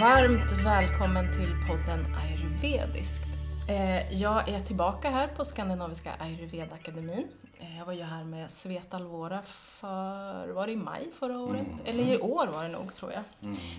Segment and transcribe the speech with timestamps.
[0.00, 3.22] Varmt välkommen till podden Ayurvediskt.
[3.68, 7.26] Eh, Jag är tillbaka här på Skandinaviska Ayurveda-akademin.
[7.58, 9.42] Eh, Jag var ju här med Sveta Alvora
[9.80, 11.66] för, var det i maj förra året?
[11.84, 13.22] Eller i år var det nog tror jag.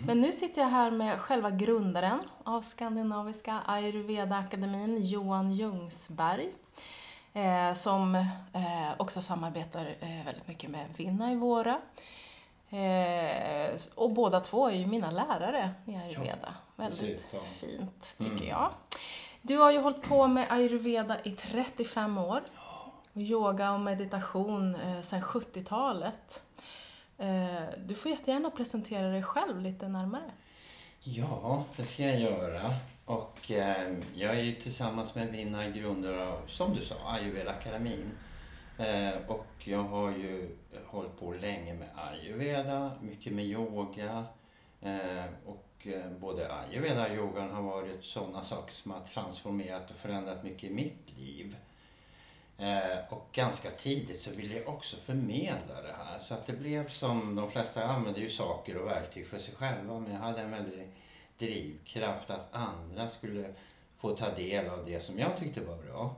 [0.08, 6.50] Men nu sitter jag här med själva grundaren av Skandinaviska Ayurveda-akademin, Johan Ljungsberg.
[7.34, 8.26] Eh, som
[8.98, 9.86] också samarbetar
[10.26, 11.78] väldigt mycket med Vinna i våra.
[12.72, 16.54] Eh, och båda två är ju mina lärare i ayurveda.
[16.76, 17.00] Väldigt
[17.32, 17.46] dessutom.
[17.46, 18.72] fint, tycker jag.
[19.42, 22.42] Du har ju hållit på med ayurveda i 35 år.
[23.14, 26.42] Och yoga och meditation eh, sedan 70-talet.
[27.18, 30.32] Eh, du får jättegärna presentera dig själv lite närmare.
[31.00, 32.76] Ja, det ska jag göra.
[33.06, 38.12] Och eh, jag är ju tillsammans med Vinna grundare av, som du sa, Ayurveda akademin.
[38.82, 40.50] Eh, och jag har ju
[40.86, 44.26] hållit på länge med ayurveda, mycket med yoga.
[44.82, 49.96] Eh, och eh, både ayurveda och yogan har varit sådana saker som har transformerat och
[49.96, 51.56] förändrat mycket i mitt liv.
[52.58, 56.20] Eh, och ganska tidigt så ville jag också förmedla det här.
[56.20, 60.00] Så att det blev som de flesta använder ju saker och verktyg för sig själva.
[60.00, 60.88] Men jag hade en väldig
[61.38, 63.54] drivkraft att andra skulle
[63.98, 66.16] få ta del av det som jag tyckte var bra.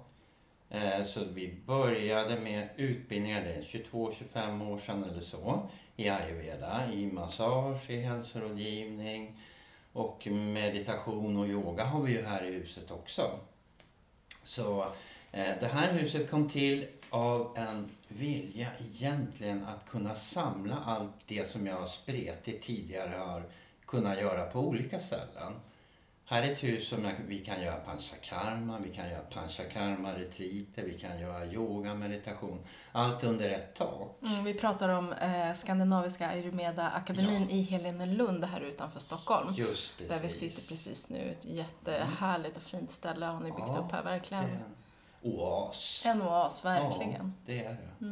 [0.74, 6.94] Eh, så vi började med utbildningar, det är 22-25 år sedan eller så, i ayurveda,
[6.94, 9.40] i massage, i hälsorådgivning
[9.92, 13.40] och meditation och yoga har vi ju här i huset också.
[14.44, 14.82] Så
[15.32, 21.48] eh, det här huset kom till av en vilja egentligen att kunna samla allt det
[21.48, 23.44] som jag spretigt tidigare har
[23.86, 25.54] kunnat göra på olika ställen.
[26.34, 31.20] Här är ett hus som vi kan göra panchakarma, vi kan göra panchakarma-retriter, vi kan
[31.20, 32.59] göra yoga, meditation.
[32.92, 34.17] Allt under ett tak.
[34.21, 39.54] Mm, vi pratar om eh, Skandinaviska Ayurveda-akademin i Helenelund här utanför Stockholm.
[39.54, 40.14] Just precis.
[40.14, 41.17] Där vi sitter precis nu.
[41.17, 44.44] Ett jättehärligt och fint ställe har ni byggt Ja, upp här, verkligen.
[44.44, 46.02] Det är en oas.
[46.05, 47.11] En oas, verkligen.
[47.11, 48.05] Ja, det är det.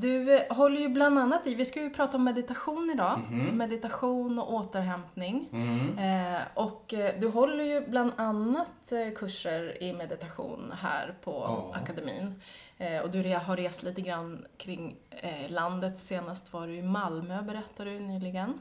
[0.00, 3.58] Du eh, håller ju bland annat i, vi ska ju prata om meditation idag, Mhm.
[3.58, 5.48] meditation och återhämtning.
[5.52, 5.98] Mm.
[6.34, 11.72] Eh, och eh, du håller ju bland annat eh, kurser i meditation här på Ja.
[11.82, 12.40] akademin.
[12.78, 17.42] Eh, och du har rest lite grann kring eh, landet, senast var du i Malmö
[17.42, 18.54] berättade du nyligen.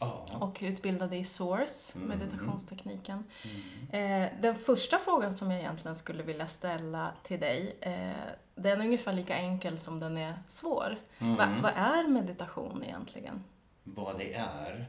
[0.00, 0.24] Ja.
[0.40, 2.08] Och utbildade i SOURCE, Mm.
[2.08, 3.24] meditationstekniken.
[3.92, 7.76] Eh, den första frågan som jag egentligen skulle vilja ställa till dig,
[8.58, 10.96] den är ungefär lika enkel som den är svår.
[11.18, 11.36] Mm.
[11.36, 13.44] Va, vad är meditation egentligen?
[13.84, 14.86] Vad det är?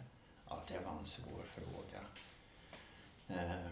[0.50, 2.00] Ja, det var en svår fråga.
[3.28, 3.70] Eh.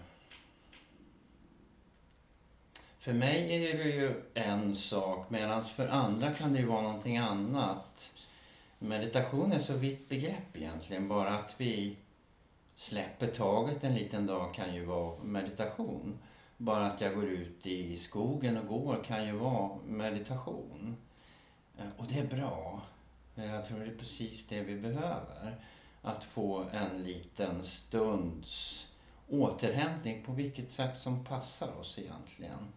[3.00, 7.18] För mig är det ju en sak medan för andra kan det ju vara någonting
[7.18, 8.14] annat.
[8.80, 11.08] Meditation är så vitt begrepp egentligen.
[11.08, 11.98] Bara att vi
[12.76, 16.20] släpper taget en liten dag kan ju vara meditation.
[16.58, 20.98] Bara att jag går ut i skogen och går kan ju vara meditation.
[21.78, 22.82] Eh, och det är bra.
[23.36, 25.56] Eh, jag tror det är precis det vi behöver.
[26.02, 28.88] Att få en liten stunds
[29.30, 32.68] återhämtning på vilket sätt som passar oss egentligen.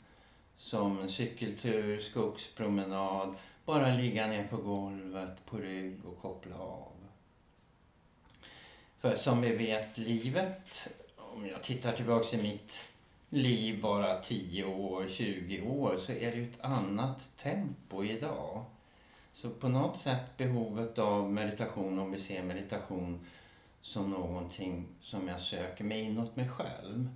[0.56, 6.92] Som en cykeltur, skogspromenad, bara ligga ner på golvet på rygg och koppla av.
[8.98, 12.89] För som vi vet, livet, om jag tittar tillbaks i mitt
[13.30, 18.64] liv bara 10 år, 20 år, så är det ju ett annat tempo idag.
[19.32, 23.26] Så på något sätt behovet av meditation, om vi ser meditation
[23.80, 27.08] som någonting som jag söker mig inåt mig själv.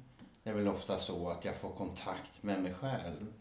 [0.42, 3.32] Det är väl ofta så att jag får kontakt med mig själv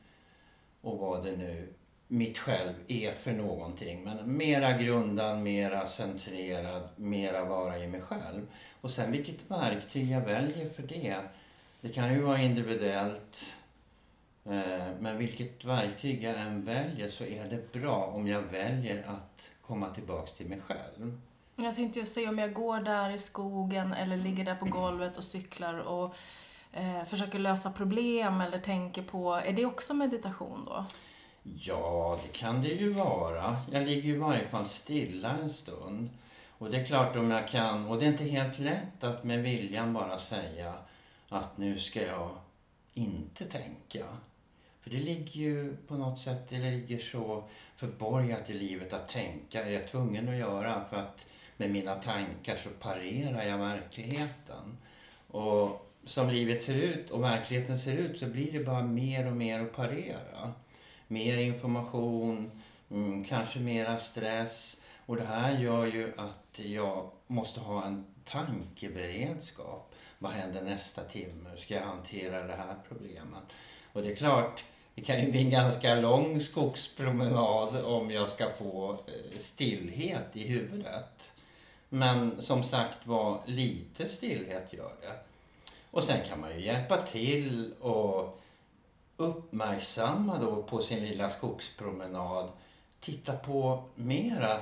[0.82, 1.74] och vad det nu
[2.08, 4.04] mitt själv är för någonting.
[4.04, 8.48] Men mera grundad, mera centrerad, mera vara i mig själv.
[8.82, 11.18] Och sen vilket verktyg jag väljer för det.
[11.84, 13.56] Det kan ju vara individuellt.
[14.46, 19.50] Eh, Men vilket verktyg jag än väljer så är det bra om jag väljer att
[19.62, 21.18] komma tillbaks till mig själv.
[21.56, 25.18] Jag tänkte ju säga om jag går där i skogen eller ligger där på golvet
[25.18, 26.16] och cyklar och
[26.74, 30.86] eh, försöker lösa problem eller tänker på, är det också meditation då?
[31.44, 33.56] Ja, det kan det ju vara.
[33.72, 36.10] Jag ligger ju i varje fall stilla en stund.
[36.58, 39.44] Och det är klart om jag kan, och det är inte helt lätt att med
[39.44, 40.74] viljan bara säga
[41.36, 42.30] att nu ska jag
[42.94, 44.06] inte tänka.
[44.82, 47.44] För det ligger ju på något sätt, det ligger så
[47.78, 51.26] förborgat i livet att tänka är jag tvungen att göra för att
[51.58, 54.78] med mina tankar så parerar jag verkligheten.
[55.28, 59.36] Och som livet ser ut och verkligheten ser ut så blir det bara mer och
[59.36, 60.54] mer att parera.
[61.08, 62.52] Mer information,
[62.92, 64.78] mm, kanske mera stress.
[65.06, 69.94] Och det här gör ju att jag måste ha en tankeberedskap.
[70.20, 71.50] Vad händer nästa timme?
[71.50, 73.44] Hur ska jag hantera det här problemet?
[73.94, 74.64] Och det är klart,
[74.96, 80.48] det kan ju bli en ganska lång skogspromenad om jag ska få eh, stillhet i
[80.48, 81.32] huvudet.
[81.90, 85.14] Men som sagt var, lite stillhet gör det.
[85.92, 88.44] Och sen kan man ju hjälpa till och
[89.18, 92.50] uppmärksamma då på sin lilla skogspromenad.
[93.00, 94.58] Titta på mera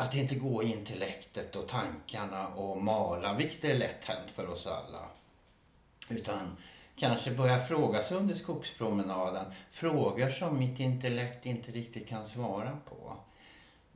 [0.00, 4.66] att inte gå i intellektet och tankarna och mala, vilket är lätt hänt för oss
[4.66, 5.04] alla.
[6.08, 6.56] Utan
[6.96, 13.16] kanske börja fråga sig under skogspromenaden frågor som mitt intellekt inte riktigt kan svara på.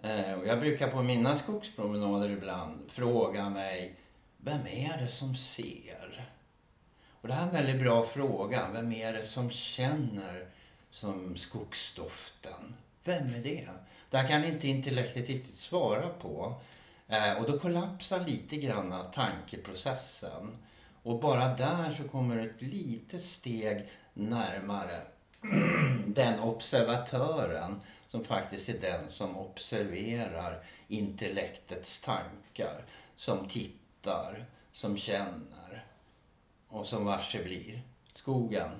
[0.08, 3.94] Eh, och jag brukar på mina skogspromenader ibland fråga mig,
[4.38, 6.24] vem är det som ser?
[7.10, 8.68] Och det här är en väldigt bra fråga.
[8.72, 10.48] Vem är det som känner
[10.90, 12.76] som skogsdoften?
[13.04, 13.68] Vem är det?
[14.10, 16.54] Det här kan inte intellektet riktigt svara på.
[17.08, 20.56] Eh, och då kollapsar lite grann tankeprocessen.
[21.02, 25.00] Och bara där så kommer ett litet steg närmare
[26.06, 32.84] den observatören som faktiskt är den som observerar intellektets tankar.
[33.16, 35.84] Som tittar, som känner
[36.68, 37.82] och som varse blir.
[38.12, 38.70] Skogen.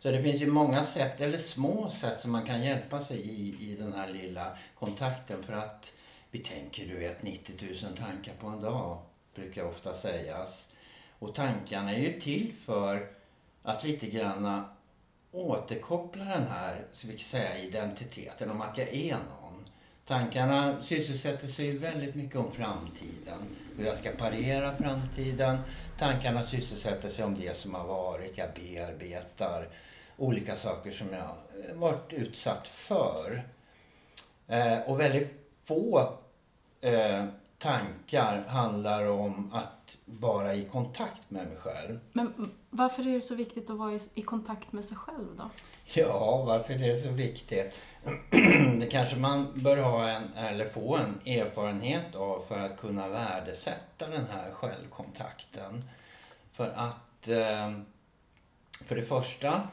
[0.00, 3.70] Så det finns ju många sätt, eller små sätt, som man kan hjälpa sig i,
[3.70, 5.42] i den här lilla kontakten.
[5.42, 5.92] För att
[6.30, 8.98] vi tänker, du vet, 90 000 tankar på en dag,
[9.34, 10.68] brukar ofta sägas.
[11.18, 13.10] Och tankarna är ju till för
[13.62, 14.68] att lite granna
[15.32, 19.64] återkoppla den här, så vi kan säga, identiteten om att jag är någon.
[20.06, 23.56] Tankarna sysselsätter sig väldigt mycket om framtiden.
[23.76, 25.58] Hur jag ska parera framtiden.
[25.98, 28.38] Tankarna sysselsätter sig om det som har varit.
[28.38, 29.68] Jag bearbetar
[30.18, 31.34] olika saker som jag
[31.74, 33.42] varit utsatt för.
[34.46, 36.12] Eh, och väldigt få
[36.80, 37.24] eh,
[37.58, 42.00] tankar handlar om att vara i kontakt med mig själv.
[42.12, 45.50] Men varför är det så viktigt att vara i, i kontakt med sig själv då?
[45.84, 47.74] Ja, varför är det så viktigt?
[48.80, 54.06] det kanske man bör ha en, eller få en erfarenhet av för att kunna värdesätta
[54.06, 55.84] den här självkontakten.
[56.52, 57.72] För att, eh,
[58.86, 59.68] för det första,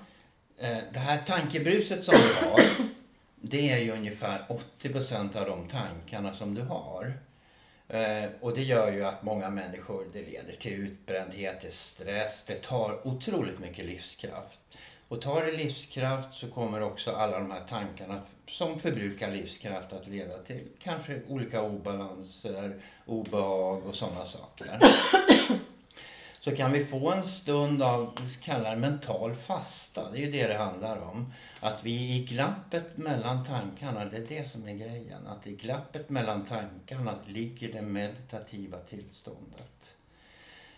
[0.57, 2.61] Eh, det här tankebruset som du har,
[3.41, 4.45] det är ju ungefär
[4.81, 7.13] 80% av de tankarna som du har.
[7.87, 12.61] Eh, och det gör ju att många människor, det leder till utbrändhet, till stress, det
[12.61, 14.59] tar otroligt mycket livskraft.
[15.07, 20.07] Och tar det livskraft så kommer också alla de här tankarna som förbrukar livskraft att
[20.07, 24.79] leda till kanske olika obalanser, obehag och sådana saker.
[26.45, 30.47] Så kan vi få en stund av, vi kallar mental fasta, det är ju det
[30.47, 31.33] det handlar om.
[31.59, 35.27] Att vi i glappet mellan tankarna, det är det som är grejen.
[35.27, 39.95] Att i glappet mellan tankarna ligger det meditativa tillståndet.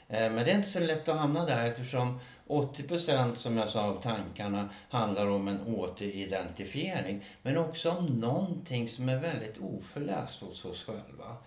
[0.07, 3.81] Eh, men det är inte så lätt att hamna där eftersom 80% som jag sa
[3.81, 7.25] av tankarna handlar om en återidentifiering.
[7.41, 11.37] Men också om någonting som är väldigt oförlöst hos oss själva.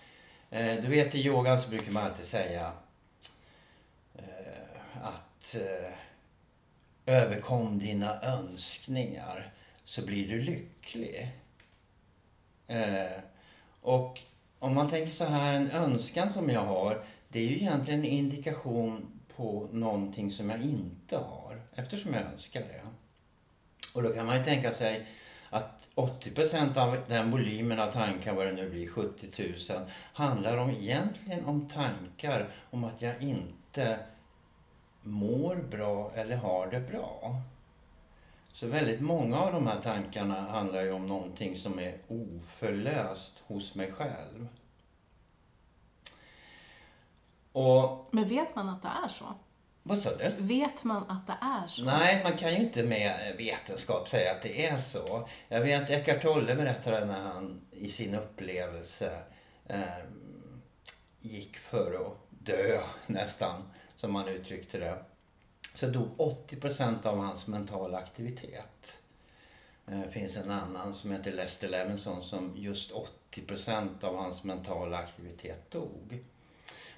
[0.51, 2.73] Eh, du vet i yogan så brukar man alltid säga
[5.55, 5.93] eh,
[7.07, 9.53] överkom dina önskningar
[9.85, 11.33] så blir du lycklig.
[12.67, 13.21] Eh,
[13.81, 14.21] och
[14.59, 18.07] om man tänker så här, en önskan som jag har det är ju egentligen en
[18.07, 22.81] indikation på någonting som jag inte har eftersom jag önskar det.
[23.95, 25.07] Och då kan man ju tänka sig
[25.51, 29.81] att 80% av den volymen av tankar, vad det nu blir, 70 000,
[30.13, 33.99] handlar om egentligen om tankar om att jag inte
[35.11, 37.43] mår bra eller har det bra.
[38.53, 43.75] Så väldigt många av de här tankarna handlar ju om någonting som är oförlöst hos
[43.75, 44.49] mig själv.
[47.53, 49.25] Och, Men vet man att det är så?
[49.83, 50.35] Vad sa du?
[50.39, 51.85] Vet man att det är så?
[51.85, 55.29] Nej, man kan ju inte med vetenskap säga att det är så.
[55.49, 59.23] Jag vet Eckart Tolle berättade när han i sin upplevelse
[59.67, 59.81] eh,
[61.21, 63.63] gick för att dö nästan,
[64.01, 64.99] som han uttryckte det.
[65.75, 68.97] Så dog 80% av hans mentala aktivitet.
[69.85, 72.93] Det finns en annan som heter Lester Levinson som just
[73.33, 76.25] 80% av hans mentala aktivitet dog.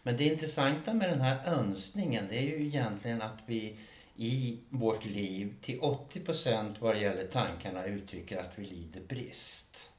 [0.03, 3.79] Men det intressanta med den här önskningen det är ju egentligen att vi
[4.17, 9.91] i vårt liv till 80% vad det gäller tankarna uttrycker att vi lider brist.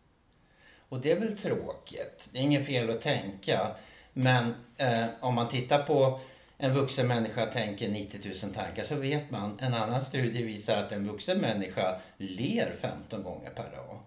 [0.89, 2.29] Och det är väl tråkigt.
[2.31, 3.75] Det är inget fel att tänka.
[4.13, 6.19] Men eh, om man tittar på
[6.63, 10.91] en vuxen människa tänker 90 000 tankar så vet man, en annan studie visar att
[10.91, 14.00] en vuxen människa ler 15 gånger per dag.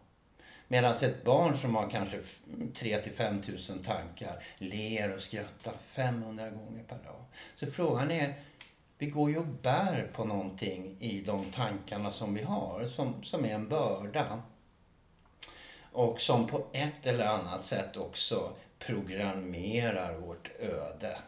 [0.68, 2.20] Medan ett barn som har kanske
[2.74, 7.24] 3 till 5 000 tankar ler och skrattar 500 gånger per dag.
[7.54, 8.34] Så frågan är,
[8.98, 13.44] vi går ju och bär på någonting i de tankarna som vi har, som, som
[13.44, 14.42] är en börda.
[15.92, 21.18] Och som på ett eller annat sätt också programmerar vårt öde.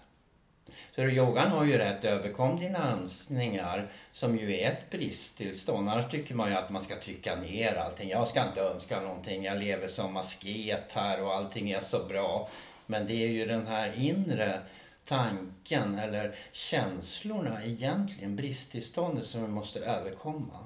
[0.94, 5.88] Så yogan har ju rätt, överkom dina önskningar som ju är ett bristtillstånd.
[5.88, 8.08] Annars tycker man ju att man ska trycka ner allting.
[8.08, 12.48] Jag ska inte önska någonting, jag lever som asket här och allting är så bra.
[12.86, 14.60] Men det är ju den här inre
[15.04, 20.64] tanken eller känslorna egentligen, bristtillståndet som vi måste överkomma.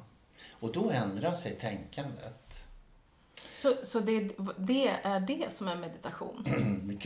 [0.50, 2.41] Och då ändrar sig tänkandet.
[3.62, 6.45] Så, så det, det är det som är meditation?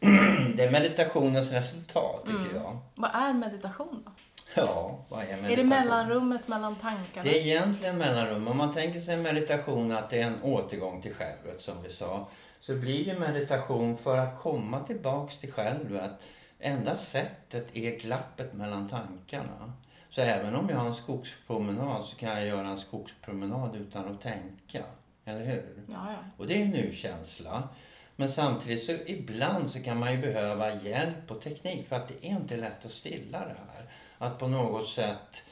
[0.56, 2.54] Det är meditationens resultat tycker mm.
[2.54, 2.78] jag.
[2.94, 4.10] Vad är meditation då?
[4.54, 5.52] Ja, vad är meditation?
[5.52, 7.24] Är det mellanrummet mellan tankarna?
[7.24, 8.48] Det är egentligen mellanrum.
[8.48, 12.28] Om man tänker sig meditation att det är en återgång till självet som vi sa.
[12.60, 16.12] Så blir det meditation för att komma tillbaks till självet.
[16.58, 19.72] Enda sättet är glappet mellan tankarna.
[20.10, 24.22] Så även om jag har en skogspromenad så kan jag göra en skogspromenad utan att
[24.22, 24.82] tänka.
[25.28, 25.84] Eller hur?
[25.88, 26.18] Ja, ja.
[26.36, 27.68] Och det är nu-känsla.
[28.16, 32.28] Men samtidigt så ibland så kan man ju behöva hjälp och teknik för att det
[32.28, 33.86] är inte lätt att stilla det här.
[34.18, 35.42] Att på något sätt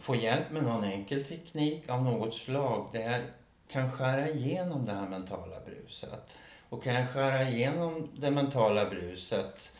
[0.00, 3.20] få hjälp med någon enkel teknik av något slag där jag
[3.68, 6.28] kan skära igenom det här mentala bruset.
[6.68, 9.72] Och kan jag skära igenom det mentala bruset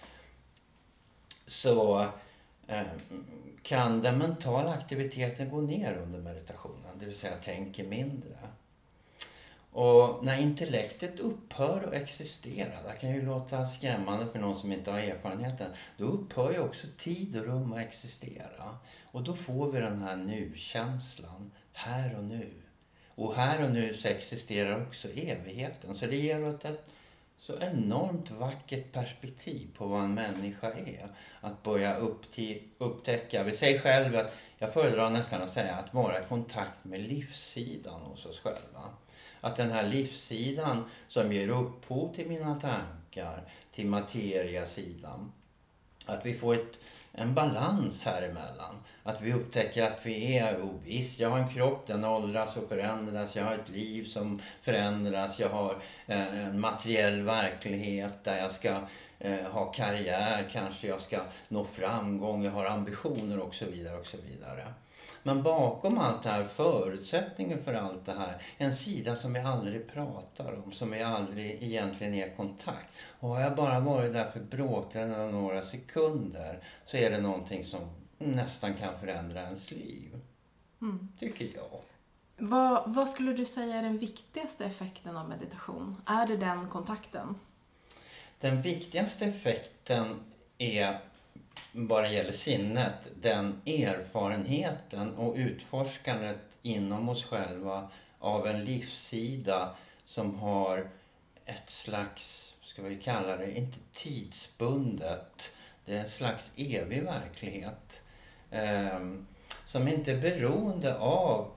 [1.46, 2.06] så
[2.66, 2.82] eh,
[3.62, 6.98] kan den mentala aktiviteten gå ner under meditationen.
[6.98, 8.38] Det vill säga tänker mindre.
[9.72, 14.90] Och när intellektet upphör att existera, det kan ju låta skrämmande för någon som inte
[14.90, 18.78] har erfarenheten, då upphör ju också tid och rum att existera.
[19.04, 22.50] Och då får vi den här nu-känslan, här och nu.
[23.14, 25.94] Och här och nu så existerar också evigheten.
[25.94, 26.84] Så det ger oss ett
[27.38, 31.08] så enormt vackert perspektiv på vad en människa är.
[31.40, 31.96] Att börja
[32.78, 37.00] upptäcka, vi säger själv att jag föredrar nästan att säga att vara i kontakt med
[37.00, 38.90] livssidan hos oss själva.
[39.44, 43.42] Att den här livssidan som ger upphov till mina tankar,
[43.74, 45.32] till materiasidan,
[46.06, 46.78] att vi får ett,
[47.12, 48.74] en balans här emellan.
[49.02, 52.68] Att vi upptäcker att vi är, oh, visst jag har en kropp, den åldras och
[52.68, 53.36] förändras.
[53.36, 55.38] Jag har ett liv som förändras.
[55.38, 58.80] Jag har eh, en materiell verklighet där jag ska
[59.18, 64.06] eh, ha karriär, kanske jag ska nå framgång, jag har ambitioner och så vidare och
[64.06, 64.64] så vidare.
[65.22, 69.92] Men bakom allt det här, förutsättningen för allt det här, en sida som vi aldrig
[69.92, 72.94] pratar om, som vi aldrig egentligen är i kontakt.
[73.20, 77.64] Och har jag bara varit där för bråkdelen av några sekunder så är det någonting
[77.64, 77.80] som
[78.18, 80.20] nästan kan förändra ens liv.
[80.80, 81.08] Mm.
[81.18, 81.80] Tycker jag.
[82.36, 85.96] Vad, vad skulle du säga är den viktigaste effekten av meditation?
[86.06, 87.34] Är det den kontakten?
[88.40, 90.20] Den viktigaste effekten
[90.58, 91.00] är
[91.72, 100.90] bara gäller sinnet, den erfarenheten och utforskandet inom oss själva av en livssida som har
[101.46, 105.52] ett slags, ska vi kalla det, inte tidsbundet,
[105.84, 108.00] det är en slags evig verklighet.
[108.50, 109.00] Eh,
[109.66, 111.50] som inte är beroende av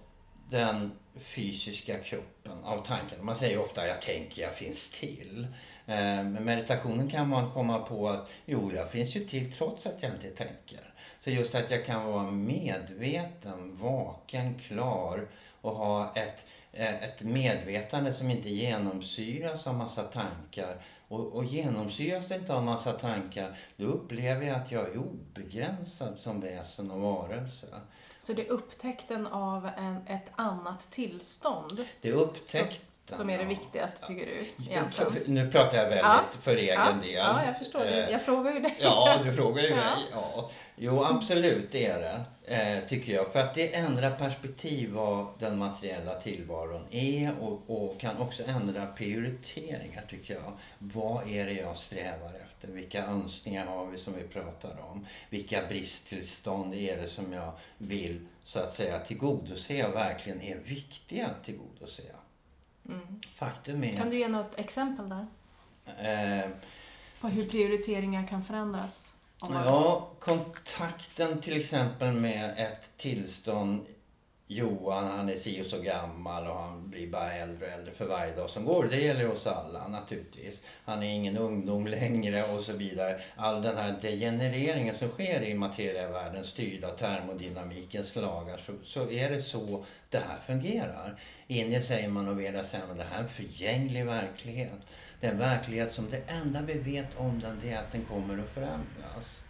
[0.49, 3.25] den fysiska kroppen, av tanken.
[3.25, 5.47] Man säger ofta jag tänker, jag finns till.
[5.88, 10.04] Eh, med meditationen kan man komma på att jo, jag finns ju till trots att
[10.04, 10.94] jag inte tänker.
[11.24, 15.27] Så just att jag kan vara medveten, vaken, klar
[15.62, 20.75] och ha ett, eh, ett medvetande som inte genomsyras av massa tankar.
[21.08, 26.42] Och, och genomsyras inte av massa tankar, då upplever jag att jag är obegränsad som
[26.42, 27.68] väsen och varelse.
[28.20, 31.86] Så det är upptäckten av en, ett annat tillstånd?
[32.01, 34.63] Det är upptäckt som är det viktigaste, tycker du?
[34.63, 35.13] Egentligen.
[35.27, 36.24] Nu pratar jag väldigt ja.
[36.41, 36.91] för egen ja.
[37.01, 37.13] del.
[37.13, 37.85] Ja, jag förstår.
[37.85, 38.75] Jag eh, frågar ju dig.
[38.79, 39.79] Ja, du frågar ju mig.
[40.12, 40.51] Ja.
[40.75, 42.21] Jo, absolut, det är det.
[42.55, 43.31] Eh, tycker jag.
[43.31, 48.85] För att det ändrar perspektiv vad den materiella tillvaron är och, och kan också ändra
[48.85, 50.51] prioriteringar, tycker jag.
[50.79, 52.67] Vad är det jag strävar efter?
[52.67, 55.05] Vilka önskningar har vi som vi pratar om?
[55.29, 61.27] Vilka bristtillstånd är det som jag vill, så att säga, tillgodose och verkligen är viktiga
[61.27, 62.03] att tillgodose?
[62.89, 63.22] Mm.
[63.36, 63.94] Faktum är...
[63.94, 65.27] Kan du ge något exempel där?
[65.86, 66.50] Eh,
[67.22, 69.15] på hur prioriteringar kan förändras?
[69.39, 73.86] Ja, kontakten till exempel med ett tillstånd
[74.48, 78.06] Johan han är si och så gammal och han blir bara äldre och äldre för
[78.06, 78.88] varje dag som går.
[78.92, 80.62] Det gäller oss alla naturligtvis.
[80.86, 83.22] Han är ingen ungdom längre och så vidare.
[83.36, 89.30] All den här degenereringen som sker i materievärlden styrd av termodynamikens lagar så, så är
[89.30, 91.19] det så det här fungerar.
[91.48, 94.79] Inne säger man och Veda säger att det här är en förgänglig verklighet.
[95.19, 98.05] Det är en verklighet som det enda vi vet om den det är att den
[98.05, 99.41] kommer att förändras.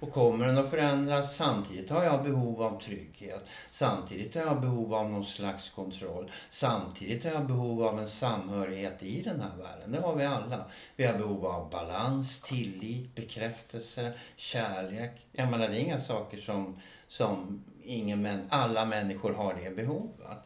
[0.00, 3.46] Och kommer den att förändras samtidigt har jag behov av trygghet.
[3.70, 6.30] Samtidigt har jag behov av någon slags kontroll.
[6.50, 9.92] Samtidigt har jag behov av en samhörighet i den här världen.
[9.92, 10.64] Det har vi alla.
[10.96, 15.26] Vi har behov av balans, tillit, bekräftelse, kärlek.
[15.32, 20.38] Jag menar det är inga saker som, som ingen män, alla människor har det behovet.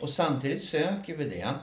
[0.00, 1.54] Och samtidigt söker vi det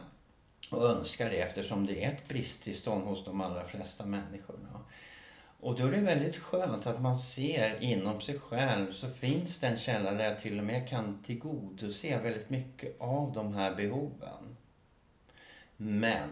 [0.69, 4.79] och önskar det eftersom det är ett bristtillstånd hos de allra flesta människorna.
[5.59, 9.67] Och då är det väldigt skönt att man ser inom sig själv så finns det
[9.67, 14.57] en källa där jag till och med kan tillgodose väldigt mycket av de här behoven.
[15.77, 16.29] Men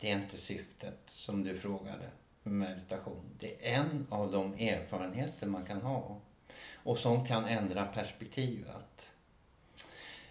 [0.00, 2.10] det är inte syftet som du frågade
[2.42, 3.24] med meditation.
[3.38, 6.20] Det är en av de erfarenheter man kan ha
[6.86, 9.10] och som kan ändra perspektivet.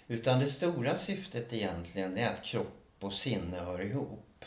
[0.07, 4.45] Utan det stora syftet egentligen är att kropp och sinne hör ihop.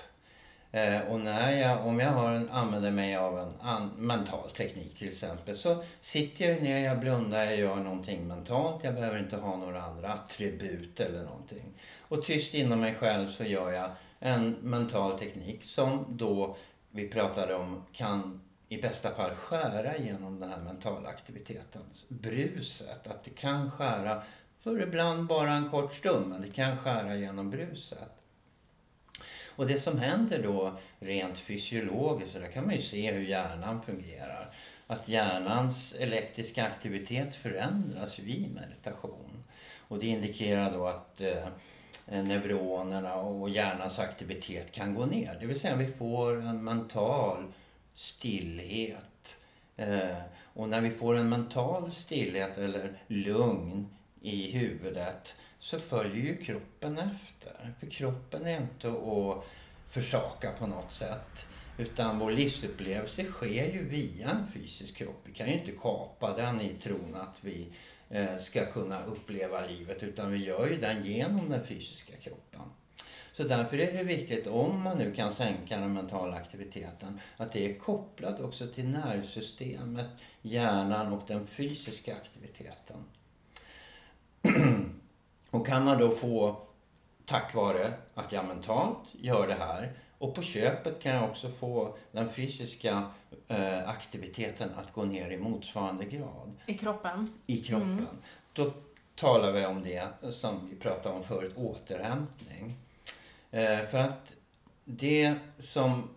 [0.73, 4.99] Eh, och när jag, om jag har en, använder mig av en an, mental teknik
[4.99, 8.85] till exempel så sitter jag ner, jag blundar, jag gör någonting mentalt.
[8.85, 11.73] Jag behöver inte ha några andra attribut eller någonting.
[12.00, 16.57] Och tyst inom mig själv så gör jag en mental teknik som då
[16.91, 21.83] vi pratade om kan i bästa fall skära genom den här mentala aktiviteten.
[22.09, 24.23] Bruset, att det kan skära
[24.61, 28.19] för ibland bara en kort stund men det kan skära genom bruset.
[29.59, 33.83] Och det som händer då rent fysiologiskt, och där kan man ju se hur hjärnan
[33.83, 34.55] fungerar.
[34.87, 39.45] Att hjärnans elektriska aktivitet förändras vid meditation.
[39.89, 41.47] Och det indikerar då att eh,
[42.07, 45.37] eh, neuronerna och hjärnans aktivitet kan gå ner.
[45.41, 47.53] Det vill säga vi får en mental
[47.99, 49.38] stillhet.
[49.76, 50.19] Eh,
[50.55, 53.88] och när vi får en mental stillhet eller lugn
[54.23, 57.75] i huvudet så följer ju kroppen efter.
[57.80, 59.45] För kroppen är inte att
[59.91, 61.47] försaka på något sätt.
[61.78, 65.21] Utan vår livsupplevelse sker ju via en fysisk kropp.
[65.25, 67.67] Vi kan ju inte kapa den i tron att vi
[68.11, 72.61] eh, ska kunna uppleva livet utan vi gör ju den genom den fysiska kroppen.
[73.39, 77.71] Så därför är det viktigt, om man nu kan sänka den mentala aktiviteten, att det
[77.71, 80.07] är kopplat också till nervsystemet,
[80.43, 83.05] hjärnan och den fysiska aktiviteten.
[85.51, 86.57] Och kan man då få,
[87.25, 91.97] tack vare att jag mentalt gör det här, och på köpet kan jag också få
[92.13, 93.11] den fysiska
[93.49, 96.53] eh, aktiviteten att gå ner i motsvarande grad.
[96.67, 97.33] I kroppen?
[97.47, 97.93] I kroppen.
[97.93, 98.07] Mm.
[98.53, 98.73] Då
[99.15, 102.77] talar vi om det som vi pratade om förut, återhämtning.
[103.50, 104.37] Eh, för att
[104.84, 106.08] det som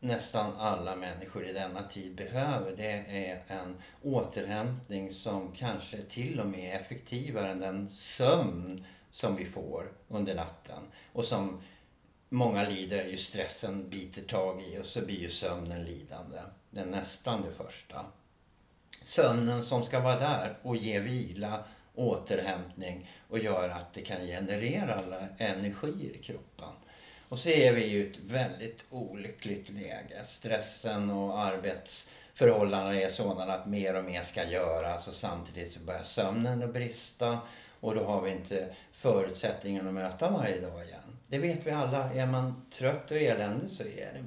[0.00, 6.46] nästan alla människor i denna tid behöver det är en återhämtning som kanske till och
[6.46, 10.82] med är effektivare än den sömn som vi får under natten.
[11.12, 11.62] Och som
[12.28, 16.38] många lider ju stressen biter tag i och så blir ju sömnen lidande.
[16.70, 18.06] Det är nästan det första.
[19.02, 21.64] Sömnen som ska vara där och ge vila,
[21.94, 26.68] återhämtning och gör att det kan generera alla energier i kroppen.
[27.28, 30.24] Och så är vi i ett väldigt olyckligt läge.
[30.24, 36.02] Stressen och arbetsförhållandena är sådana att mer och mer ska göras och samtidigt så börjar
[36.02, 37.38] sömnen att brista
[37.80, 41.00] och då har vi inte förutsättningen att möta varje dag igen.
[41.26, 42.12] Det vet vi alla.
[42.12, 44.24] Är man trött och eländig så är det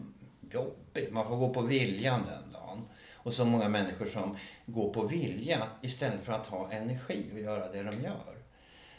[0.53, 1.11] jobbigt.
[1.11, 2.46] Man får gå på viljan den.
[3.27, 7.71] Och så många människor som går på vilja istället för att ha energi och göra
[7.71, 8.35] det de gör.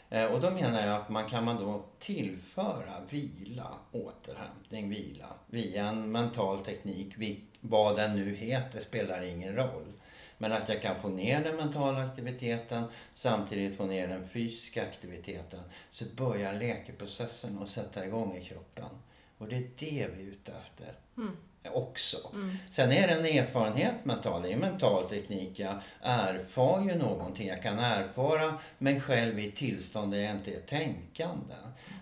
[0.09, 5.87] Eh, och då menar jag att man kan man då tillföra vila, återhämtning, vila via
[5.87, 7.15] en mental teknik,
[7.61, 9.93] vad den nu heter spelar ingen roll.
[10.37, 15.61] Men att jag kan få ner den mentala aktiviteten samtidigt få ner den fysiska aktiviteten
[15.91, 18.89] så börjar läkeprocessen att sätta igång i kroppen.
[19.37, 20.93] Och det är det vi är ute efter.
[21.17, 22.17] Mm också.
[22.33, 22.57] Mm.
[22.71, 25.59] Sen är det en erfarenhet mental, det är mental teknik.
[25.59, 27.47] Jag erfar ju någonting.
[27.47, 31.55] Jag kan erfara mig själv i ett tillstånd där jag inte är tänkande.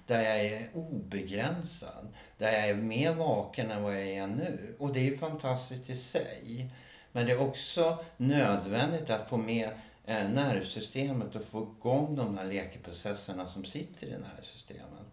[0.08, 2.08] Där jag är obegränsad.
[2.38, 4.76] Där jag är mer vaken än vad jag är nu.
[4.80, 6.70] Och det är fantastiskt i sig.
[7.12, 9.70] Men det är också nödvändigt att få med
[10.06, 15.07] eh, nervsystemet och få igång de här läkeprocesserna som sitter i nervsystemet.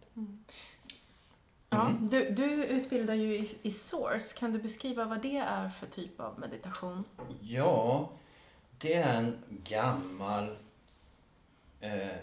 [1.74, 2.08] Ja, mm.
[2.08, 4.38] du, du utbildar ju i, i Source.
[4.38, 7.04] Kan du beskriva vad det är för typ av meditation?
[7.40, 8.10] Ja,
[8.78, 10.56] det är en gammal
[11.80, 12.16] eh,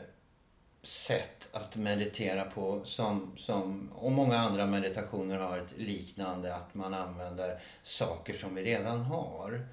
[0.84, 6.94] sätt att meditera på som, som, och många andra meditationer har ett liknande, att man
[6.94, 9.68] använder saker som vi redan har.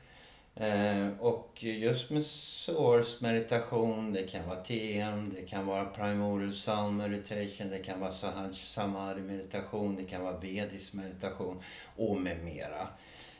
[0.60, 6.96] Eh, och just med Source meditation, det kan vara TM, det kan vara Primordial Sound
[6.96, 11.62] Meditation, det kan vara Sahaj Samadhi meditation, det kan vara Vedisk meditation
[11.96, 12.88] och med mera.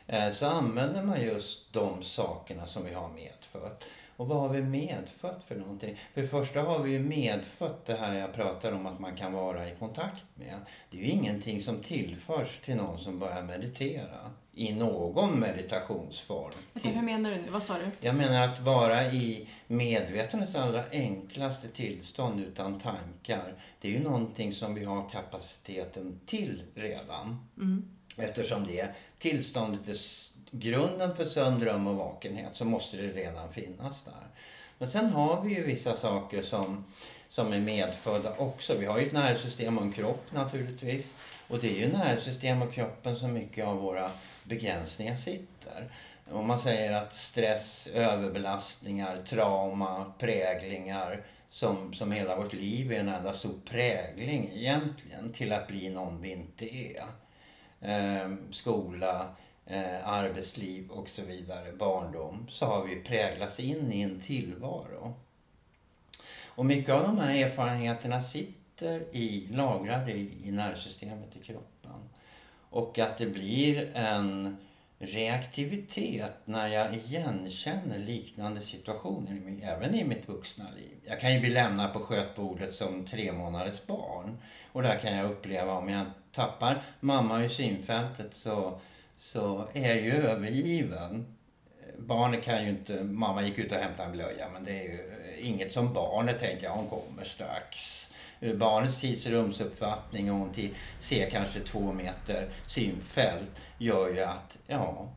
[0.07, 3.83] Eh, så använder man just de sakerna som vi har medfött.
[4.15, 5.99] Och vad har vi medfött för någonting?
[6.13, 9.33] För det första har vi ju medfött det här jag pratar om att man kan
[9.33, 10.59] vara i kontakt med.
[10.91, 16.51] Det är ju ingenting som tillförs till någon som börjar meditera i någon meditationsform.
[16.73, 17.49] Vänta, hur menar du nu?
[17.49, 18.07] Vad sa du?
[18.07, 23.53] Jag menar att vara i medvetandets allra enklaste tillstånd utan tankar.
[23.81, 27.47] Det är ju någonting som vi har kapaciteten till redan.
[27.57, 27.85] Mm.
[28.17, 29.97] Eftersom det tillståndet är
[30.51, 34.27] grunden för sömn, dröm och vakenhet så måste det redan finnas där.
[34.77, 36.85] Men sen har vi ju vissa saker som,
[37.29, 38.75] som är medfödda också.
[38.79, 41.13] Vi har ju ett nervsystem och en kropp naturligtvis.
[41.47, 44.11] Och det är ju nervsystem och kroppen som mycket av våra
[44.49, 45.91] begränsningar sitter.
[46.31, 53.09] Om man säger att stress, överbelastningar, trauma, präglingar som, som hela vårt liv är en
[53.09, 57.05] enda stor prägling egentligen till att bli någon vi inte är.
[57.81, 59.35] Ehm, skola,
[59.65, 65.13] eh, arbetsliv och så vidare, barndom, så har vi präglats in i en tillvaro.
[66.45, 71.78] Och mycket av de här erfarenheterna sitter i, lagrade i, i nervsystemet i kroppen.
[72.69, 74.57] Och att det blir en
[74.99, 80.97] reaktivitet när jag igenkänner liknande situationer, även i mitt vuxna liv.
[81.05, 84.37] Jag kan ju bli lämnad på skötbordet som tre månaders barn.
[84.71, 88.79] Och där kan jag uppleva om jag tappar mamma i synfältet så
[89.19, 91.35] så är jag ju övergiven.
[91.97, 93.03] Barnet kan ju inte...
[93.03, 94.99] Mamma gick ut och hämtade en blöja men det är ju
[95.39, 98.09] inget som barnet tänker, hon kommer strax.
[98.39, 100.53] Barnets tidsrumsuppfattning och hon
[100.99, 105.09] ser kanske två meter synfält gör ju att, ja,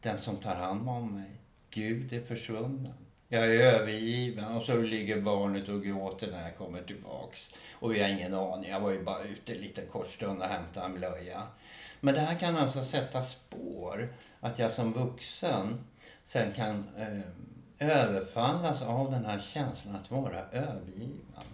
[0.00, 1.30] den som tar hand om mig,
[1.70, 2.94] Gud är försvunnen.
[3.28, 7.54] Jag är övergiven och så ligger barnet och gråter när jag kommer tillbaks.
[7.72, 10.48] Och vi har ingen aning, jag var ju bara ute en liten kort stund och
[10.48, 11.42] hämtade en blöja.
[12.00, 14.08] Men det här kan alltså sätta spår.
[14.40, 15.84] Att jag som vuxen
[16.24, 21.53] sen kan eh, överfallas av den här känslan att vara övergiven.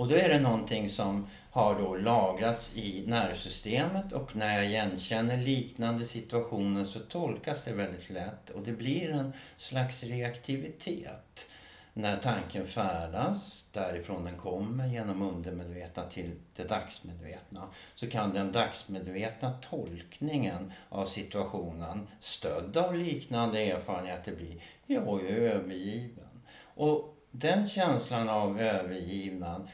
[0.00, 5.36] Och då är det någonting som har då lagrats i nervsystemet och när jag igenkänner
[5.36, 11.46] liknande situationer så tolkas det väldigt lätt och det blir en slags reaktivitet
[11.92, 19.52] när tanken färdas därifrån den kommer genom undermedvetna till det dagsmedvetna så kan den dagsmedvetna
[19.70, 26.42] tolkningen av situationen stödd av liknande erfarenheter bli jag är övergiven.
[26.74, 29.68] Och den känslan av övergivna,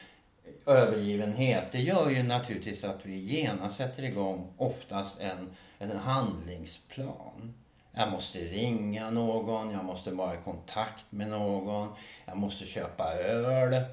[0.65, 7.53] övergivenhet det gör ju naturligtvis att vi genast sätter igång oftast en, en handlingsplan.
[7.91, 11.89] Jag måste ringa någon, jag måste vara i kontakt med någon,
[12.25, 13.83] jag måste köpa öl,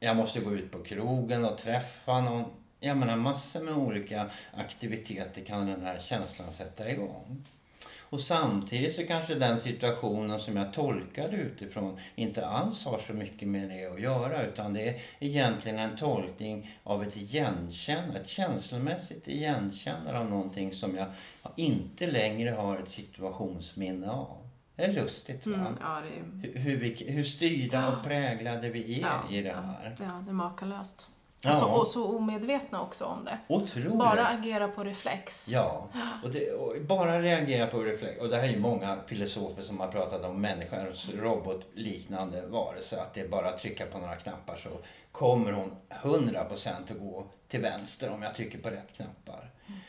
[0.00, 2.44] jag måste gå ut på krogen och träffa någon.
[2.80, 7.44] Jag menar massor med olika aktiviteter kan den här känslan sätta igång.
[8.10, 13.48] Och samtidigt så kanske den situationen som jag tolkade utifrån inte alls har så mycket
[13.48, 19.28] med det att göra utan det är egentligen en tolkning av ett igenkännande, ett känslomässigt
[19.28, 21.06] igenkännande av någonting som jag
[21.56, 24.44] inte längre har ett situationsminne av.
[24.76, 25.54] Det är lustigt va?
[25.54, 26.02] Mm, ja,
[26.42, 26.58] det är...
[26.58, 29.94] hur, vi, hur styrda och präglade vi är ja, i det här.
[29.98, 31.10] Ja, det är makalöst.
[31.44, 31.50] Ja.
[31.50, 33.38] Och, så, och så omedvetna också om det.
[33.48, 33.92] Otroligt.
[33.92, 35.48] Bara agera på reflex.
[35.48, 35.88] Ja,
[36.24, 38.20] och, det, och bara reagera på reflex.
[38.20, 43.00] Och det här är ju många filosofer som har pratat om människans robotliknande varelse.
[43.00, 44.68] Att det är bara att trycka på några knappar så
[45.12, 49.50] kommer hon 100% att gå till vänster om jag trycker på rätt knappar.
[49.66, 49.80] Mm.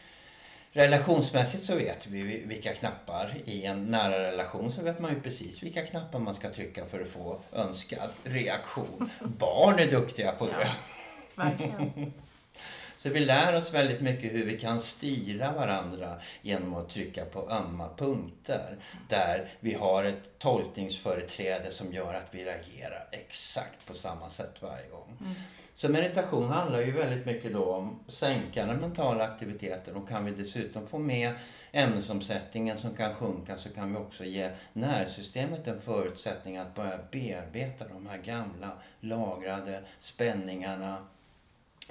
[0.71, 3.35] Relationsmässigt så vet vi vilka knappar.
[3.45, 7.01] I en nära relation så vet man ju precis vilka knappar man ska trycka för
[7.01, 9.09] att få önskad reaktion.
[9.23, 10.51] Barn är duktiga på det.
[10.61, 10.94] Ja.
[11.35, 12.13] Verkligen.
[12.97, 17.49] Så vi lär oss väldigt mycket hur vi kan styra varandra genom att trycka på
[17.49, 18.77] ömma punkter.
[19.09, 24.89] Där vi har ett tolkningsföreträde som gör att vi reagerar exakt på samma sätt varje
[24.89, 25.17] gång.
[25.21, 25.33] Mm.
[25.75, 30.87] Så meditation handlar ju väldigt mycket då om sänkande mentala aktiviteter och kan vi dessutom
[30.87, 31.33] få med
[31.71, 37.87] ämnesomsättningen som kan sjunka så kan vi också ge nervsystemet en förutsättning att börja bearbeta
[37.87, 40.97] de här gamla lagrade spänningarna,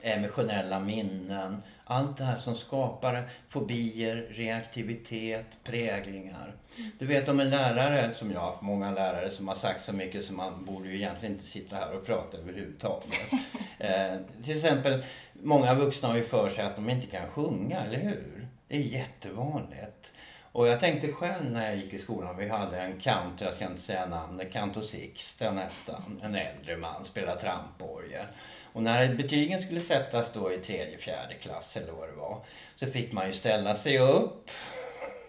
[0.02, 1.62] emotionella minnen.
[1.84, 6.54] Allt det här som skapar fobier, reaktivitet, präglingar.
[6.98, 9.92] Du vet om en lärare, som jag har haft många lärare som har sagt så
[9.92, 13.32] mycket som man borde ju egentligen inte sitta här och prata överhuvudtaget.
[13.78, 17.98] eh, till exempel, många vuxna har ju för sig att de inte kan sjunga, eller
[17.98, 18.48] hur?
[18.68, 20.12] Det är jättevanligt.
[20.54, 23.64] Och jag tänkte själv när jag gick i skolan, vi hade en kantor, jag ska
[23.64, 26.20] inte säga namnet, Kanto Sixten hette han.
[26.22, 28.26] En äldre man, spelade tramporgel.
[28.74, 32.44] Och när betygen skulle sättas då i tredje, fjärde klass eller vad det var.
[32.76, 34.50] Så fick man ju ställa sig upp,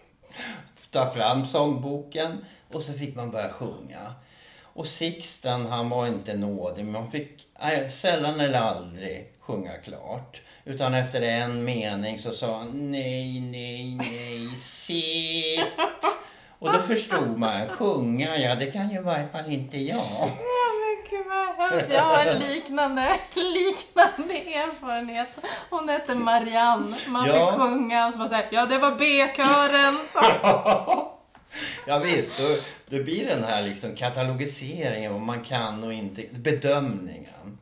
[0.90, 4.14] ta fram sångboken och så fick man börja sjunga.
[4.62, 10.40] Och Sixten han var inte nådig, men man fick äh, sällan eller aldrig sjunga klart.
[10.64, 15.60] Utan efter en mening så sa han nej, nej, nej, sitt.
[16.58, 20.30] Och då förstod man, sjunga, ja det kan ju i varje fall inte jag.
[21.10, 21.92] Gud vad hemskt.
[21.92, 25.28] Jag har en liknande, liknande erfarenhet.
[25.70, 26.96] Hon hette Marianne.
[27.08, 27.50] Man Ja.
[27.50, 29.98] fick sjunga och så bara säga ja det var B-kören.
[31.86, 32.44] Ja visst, då,
[32.96, 37.58] då blir den här liksom katalogiseringen vad man kan och inte, bedömningen.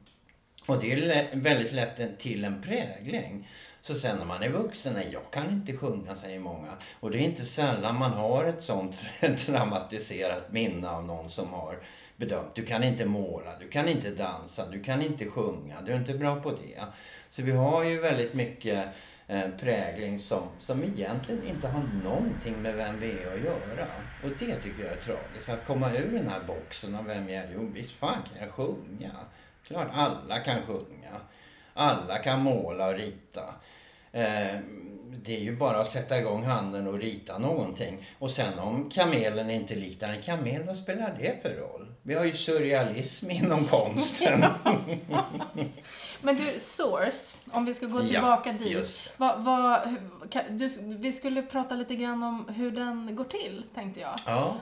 [0.66, 3.48] Och det är väldigt lätt till en prägling.
[3.82, 6.70] Så sen när man är vuxen, nej jag kan inte sjunga säger många.
[7.00, 8.96] Och det är inte sällan man har ett sånt
[9.46, 11.78] traumatiserat minne av någon som har
[12.16, 12.54] bedömt.
[12.54, 16.14] Du kan inte måla, du kan inte dansa, du kan inte sjunga, du är inte
[16.14, 16.84] bra på det.
[17.30, 18.88] Så vi har ju väldigt mycket
[19.26, 23.86] eh, prägling som, som egentligen inte har någonting med vem vi är att göra.
[24.24, 25.48] Och det tycker jag är tragiskt.
[25.48, 27.50] Att komma ur den här boxen av vem jag är.
[27.54, 29.10] Jo, visst fan kan jag sjunga.
[29.66, 31.20] Klart alla kan sjunga.
[31.74, 33.54] Alla kan måla och rita.
[34.12, 34.58] Eh,
[35.22, 38.08] det är ju bara att sätta igång handen och rita någonting.
[38.18, 41.93] Och sen om kamelen inte liknar en kamel, vad spelar det för roll?
[42.06, 44.44] Vi har ju surrealism inom konsten.
[46.22, 48.70] Men du, Source, om vi ska gå Ja, tillbaka dit.
[48.70, 49.10] just det.
[49.16, 49.94] Vad, vad,
[50.30, 54.20] kan, du, vi skulle prata lite grann om hur den går till, tänkte jag.
[54.26, 54.56] Ja.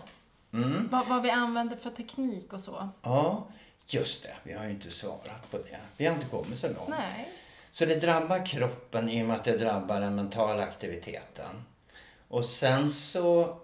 [0.53, 0.89] Mm.
[0.93, 2.89] Vad, vad vi använder för teknik och så.
[3.03, 3.47] Ja,
[3.87, 4.35] just det.
[4.43, 5.79] Vi har ju inte svarat på det.
[5.97, 6.89] Vi har inte kommit så långt.
[6.89, 7.29] Nej.
[7.73, 11.65] Så det drabbar kroppen i och med att det drabbar den mentala aktiviteten.
[12.29, 13.57] Och sen så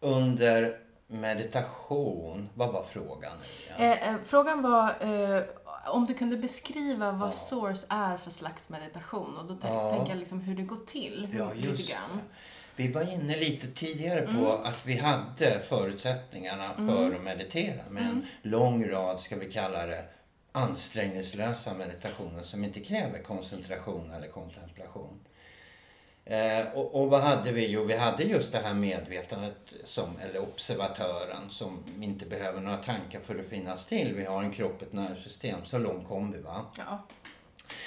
[0.00, 0.79] under
[1.10, 3.32] meditation, vad var frågan?
[3.78, 5.42] Eh, eh, frågan var eh,
[5.86, 7.32] om du kunde beskriva vad Ja.
[7.32, 9.36] Source är för slags meditation.
[9.36, 9.90] Och då Ja.
[9.94, 11.28] tänker jag liksom hur det går till.
[11.32, 12.10] Hur, Ja, lite just grann.
[12.76, 12.82] det.
[12.82, 14.64] Vi var inne lite tidigare på Mm.
[14.64, 18.16] att vi hade förutsättningarna för att meditera med Mm.
[18.42, 20.04] en lång rad, ska vi kalla det,
[20.52, 25.20] ansträngningslösa meditationer som inte kräver koncentration eller kontemplation.
[26.30, 27.66] Eh, och, och vad hade vi?
[27.66, 33.20] Jo, vi hade just det här medvetandet, som, eller observatören, som inte behöver några tankar
[33.20, 34.14] för att finnas till.
[34.14, 35.60] Vi har en kropp, ett nervsystem.
[35.64, 36.66] Så långt kom vi va?
[36.78, 37.06] Ja.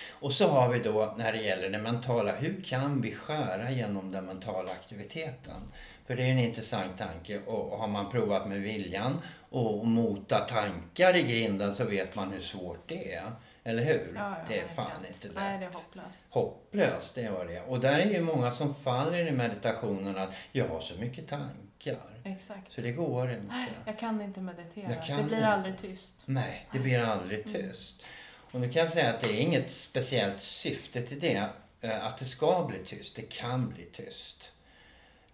[0.09, 4.11] Och så har vi då när det gäller det mentala, hur kan vi skära genom
[4.11, 5.61] den mentala aktiviteten?
[6.07, 11.15] För det är en intressant tanke och har man provat med viljan och mota tankar
[11.15, 13.31] i grinden så vet man hur svårt det är.
[13.63, 14.11] Eller hur?
[14.15, 14.75] Ja, ja, det är verkligen.
[14.75, 15.35] fan inte lätt.
[15.35, 16.27] Nej, det är hopplöst.
[16.29, 17.61] Hopplöst, det var det.
[17.61, 21.99] Och där är ju många som faller i meditationen att jag har så mycket tankar.
[22.23, 22.71] Exakt.
[22.73, 23.65] Så det går inte.
[23.85, 24.95] Jag kan inte meditera.
[24.95, 25.47] Kan det blir inte.
[25.47, 26.13] aldrig tyst.
[26.25, 27.53] Nej, det blir aldrig Mm.
[27.53, 28.03] tyst.
[28.51, 31.49] Och nu kan jag säga att det är inget speciellt syfte till det,
[31.81, 33.15] eh, att det ska bli tyst.
[33.15, 34.51] Det kan bli tyst.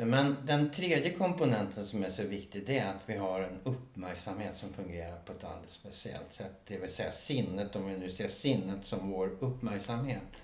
[0.05, 4.55] Men den tredje komponenten som är så viktig, det är att vi har en uppmärksamhet
[4.55, 6.61] som fungerar på ett alldeles speciellt sätt.
[6.67, 10.37] Det vill säga sinnet, om vi nu ser sinnet som vår uppmärksamhet.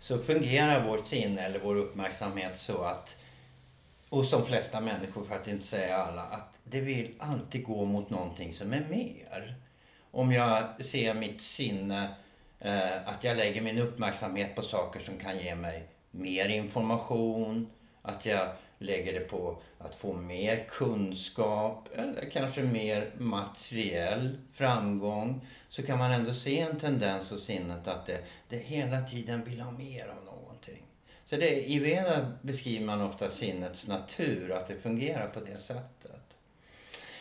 [0.00, 3.16] Så fungerar vårt sinne eller vår uppmärksamhet så att,
[4.08, 8.10] och som flesta människor för att inte säga alla, att det vill alltid gå mot
[8.10, 9.54] någonting som är mer.
[10.10, 12.14] Om jag ser mitt sinne,
[12.60, 17.70] eh, att jag lägger min uppmärksamhet på saker som kan ge mig mer information,
[18.04, 25.82] att jag lägger det på att få mer kunskap eller kanske mer materiell framgång så
[25.82, 29.70] kan man ändå se en tendens hos sinnet att det, det hela tiden vill ha
[29.70, 30.82] mer av någonting.
[31.30, 36.36] Så det, i Veda beskriver man ofta sinnets natur, att det fungerar på det sättet.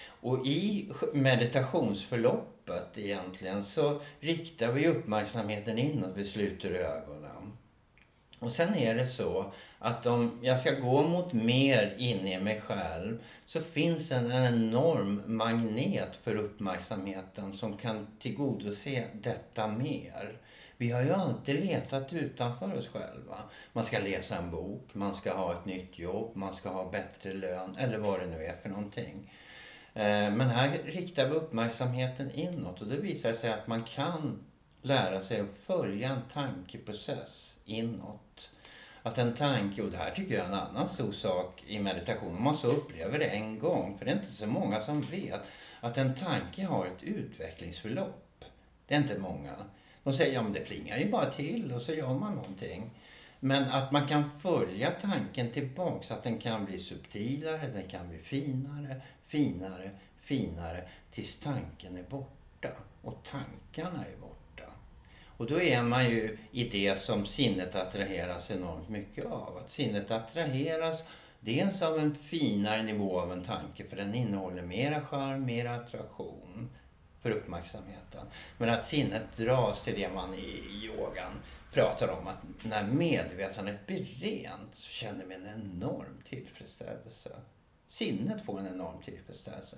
[0.06, 7.58] Och i meditationsförloppet egentligen så riktar vi uppmärksamheten inåt, vi sluter ögonen.
[8.39, 12.62] Och sen är det så att om jag ska gå mot mer in i mig
[12.62, 20.38] själv så finns en, en enorm magnet för uppmärksamheten som kan tillgodose detta mer.
[20.78, 23.38] Vi har ju alltid letat utanför oss själva.
[23.74, 27.34] Man ska läsa en bok, man ska ha ett nytt jobb, man ska ha bättre
[27.34, 29.34] lön eller vad det nu är för någonting.
[29.93, 34.39] Eh, men här riktar vi uppmärksamheten inåt och det visar sig att man kan
[34.82, 38.50] lära sig att följa en tankeprocess inåt.
[39.06, 42.36] Att en tanke, och det här tycker jag är en annan stor sak i meditation,
[42.38, 45.42] om man så upplever det en gång, för det är inte så många som vet,
[45.80, 48.46] att en tanke har ett utvecklingsförlopp.
[48.88, 49.52] Det är inte många.
[50.04, 52.89] De säger, ja men det plingar ju bara till och så gör man någonting.
[53.39, 58.18] Men att man kan följa tanken tillbaks, att den kan bli subtilare, den kan bli
[58.18, 62.70] finare, finare, finare, tills tanken är borta.
[63.02, 64.33] Och tankarna är borta.
[65.43, 69.58] Och då är man ju i det som sinnet attraheras enormt mycket av.
[69.58, 71.03] Att sinnet attraheras
[71.39, 76.69] dels av en finare nivå av en tanke, för den innehåller mera charm, mera attraktion
[77.21, 78.25] för uppmärksamheten.
[78.58, 81.34] Men att sinnet dras till det man i yogan
[81.73, 87.32] pratar om att när medvetandet blir rent så känner man en enorm tillfredsställelse.
[87.88, 89.77] Sinnet får en enorm tillfredsställelse.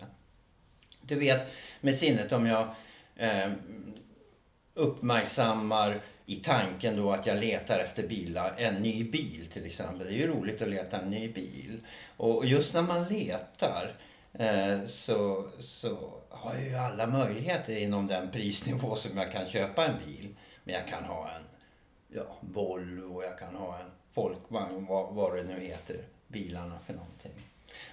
[1.02, 1.48] Du vet
[1.82, 2.68] med sinnet om jag
[3.16, 3.52] eh,
[4.76, 10.08] uppmärksammar i tanken då att jag letar efter bilar, en ny bil till exempel.
[10.08, 11.80] Det är ju roligt att leta en ny bil.
[12.18, 13.92] Och just när man letar
[14.34, 19.86] eh, så, så har jag ju alla möjligheter inom den prisnivå som jag kan köpa
[19.86, 20.36] en bil.
[20.64, 21.44] Men jag kan ha en
[22.08, 27.32] ja, Volvo, jag kan ha en Folkvagn, vad, vad det nu heter, bilarna för någonting.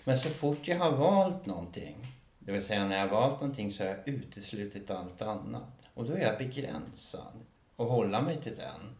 [0.05, 1.97] Men så fort jag har valt någonting,
[2.39, 5.82] det vill säga när jag har valt någonting så har jag uteslutit allt annat.
[5.95, 7.33] Och då är jag begränsad
[7.77, 8.97] och hålla mig till den.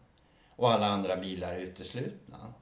[0.55, 2.53] Och alla andra bilar är uteslutna.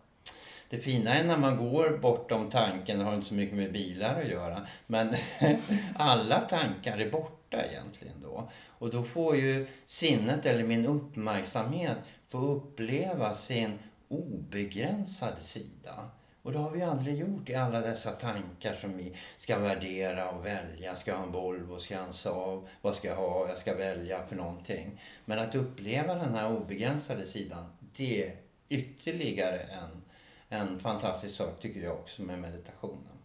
[0.70, 4.22] Det fina är när man går bortom tanken, det har inte så mycket med bilar
[4.22, 5.16] att göra, men
[5.96, 8.50] alla tankar är borta egentligen då.
[8.68, 11.98] Och då får ju sinnet, eller min uppmärksamhet,
[12.30, 16.10] få uppleva sin obegränsade sida.
[16.44, 20.46] Och det har vi aldrig gjort i alla dessa tankar som vi ska värdera och
[20.46, 20.96] välja.
[20.96, 21.80] Ska jag ha en Volvo?
[21.80, 22.68] Ska jag ha en Saab?
[22.82, 23.48] Vad ska jag ha?
[23.50, 25.02] Jag ska välja för någonting.
[25.26, 28.36] Men att uppleva den här obegränsade sidan, det är
[28.70, 30.02] ytterligare en,
[30.50, 33.18] en fantastisk sak tycker jag också med meditationen.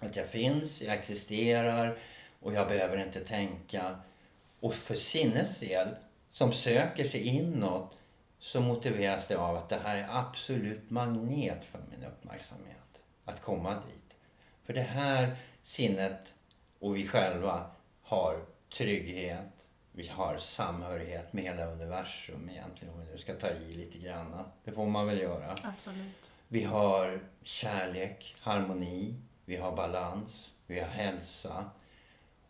[0.00, 1.98] Att jag finns, jag existerar
[2.40, 3.96] och jag behöver inte tänka.
[4.60, 5.88] Och för sinnes del,
[6.30, 7.92] som söker sig inåt,
[8.44, 13.02] så motiveras det av att det här är absolut magnet för min uppmärksamhet.
[13.24, 14.16] Att komma dit.
[14.64, 16.34] För det här sinnet
[16.78, 17.70] och vi själva
[18.02, 18.44] har
[18.76, 23.98] trygghet, vi har samhörighet med hela universum egentligen, om vi nu ska ta i lite
[23.98, 24.44] grann.
[24.64, 25.56] Det får man väl göra.
[25.62, 26.32] Absolut.
[26.48, 31.70] Vi har kärlek, harmoni, vi har balans, vi har hälsa.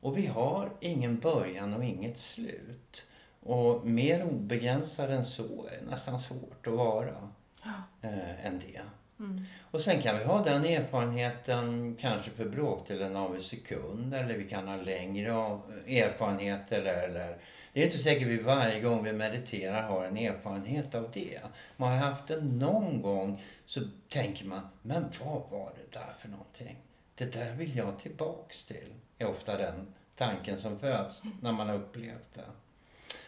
[0.00, 3.02] Och vi har ingen början och inget slut.
[3.44, 7.30] Och mer obegränsad än så är nästan svårt att vara
[7.62, 7.70] Ja.
[8.08, 8.80] eh, än det.
[9.18, 9.44] Mm.
[9.70, 14.48] Och sen kan vi ha den erfarenheten kanske för bråkdelen av en sekund eller vi
[14.48, 17.36] kan ha längre av- erfarenheter eller
[17.72, 21.40] det är inte säkert vi varje gång vi mediterar har en erfarenhet av det.
[21.76, 26.28] Man har haft det någon gång så tänker man, men vad var det där för
[26.28, 26.76] någonting?
[27.14, 28.94] Det där vill jag tillbaks till.
[29.18, 32.44] är ofta den tanken som föds när man har upplevt det.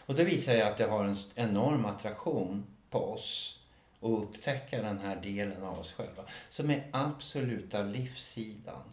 [0.07, 3.59] Och det visar ju att det har en enorm attraktion på oss
[4.01, 8.83] att upptäcka den här delen av oss själva som är absoluta livssidan.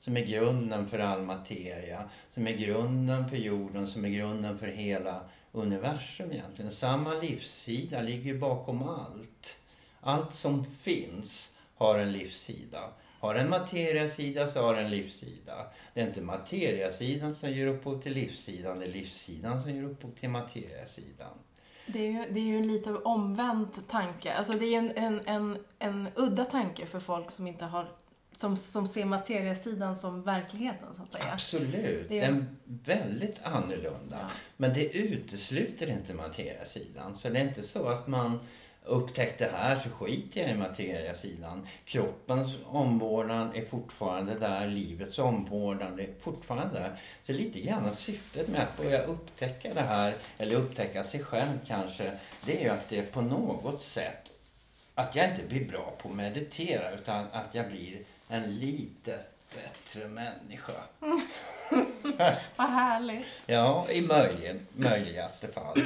[0.00, 4.66] Som är grunden för all materia, som är grunden för jorden, som är grunden för
[4.66, 5.20] hela
[5.52, 6.72] universum egentligen.
[6.72, 9.56] Samma livssida ligger ju bakom allt.
[10.00, 12.90] Allt som finns har en livssida.
[13.24, 15.66] Har en materiasida så har en livssida.
[15.94, 20.10] Det är inte materiasidan som ger upphov till livssidan, det är livssidan som ger upphov
[20.20, 21.30] till materiasidan.
[21.86, 24.32] Det är, ju, det är ju en lite omvänd tanke.
[24.34, 27.92] Alltså det är ju en, en, en, en udda tanke för folk som inte har
[28.36, 31.24] som, som ser materiasidan som verkligheten, så att säga.
[31.32, 32.46] Absolut, Det är- den är
[32.94, 34.18] väldigt annorlunda.
[34.20, 34.28] Ja.
[34.56, 37.16] Men det utesluter inte materiasidan.
[37.16, 38.38] Så det är inte så att man
[38.84, 41.66] upptäckte här så skiter jag i materiasidan.
[41.84, 47.00] Kroppens omvårdnad är fortfarande där, livets omvårdnad är fortfarande där.
[47.22, 52.12] Så lite grann syftet med att börja upptäcka det här, eller upptäcka sig själv kanske,
[52.46, 54.30] det är ju att det på något sätt,
[54.94, 59.18] att jag inte blir bra på att meditera utan att jag blir en lite
[59.54, 60.72] bättre människa.
[62.56, 63.26] Vad härligt.
[63.46, 65.78] Ja, i möjlig, möjligaste fall.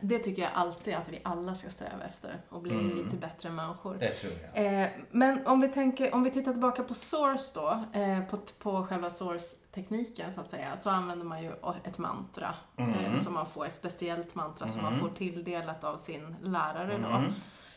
[0.00, 2.96] Det tycker jag alltid att vi alla ska sträva efter, att bli Mm.
[2.96, 3.96] lite bättre människor.
[4.00, 4.82] Det tror jag.
[4.82, 8.86] Eh, men om vi, tänker, om vi tittar tillbaka på source då, eh, på, på
[8.86, 11.52] själva source-tekniken så att säga, så använder man ju
[11.84, 12.94] ett mantra Mm.
[12.94, 15.04] eh, som man får, ett speciellt mantra som man Mm.
[15.08, 17.08] får tilldelat av sin lärare då.
[17.16, 17.32] Mm.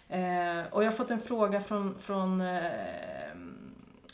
[0.10, 2.62] Eh, och jag har fått en fråga från, från eh,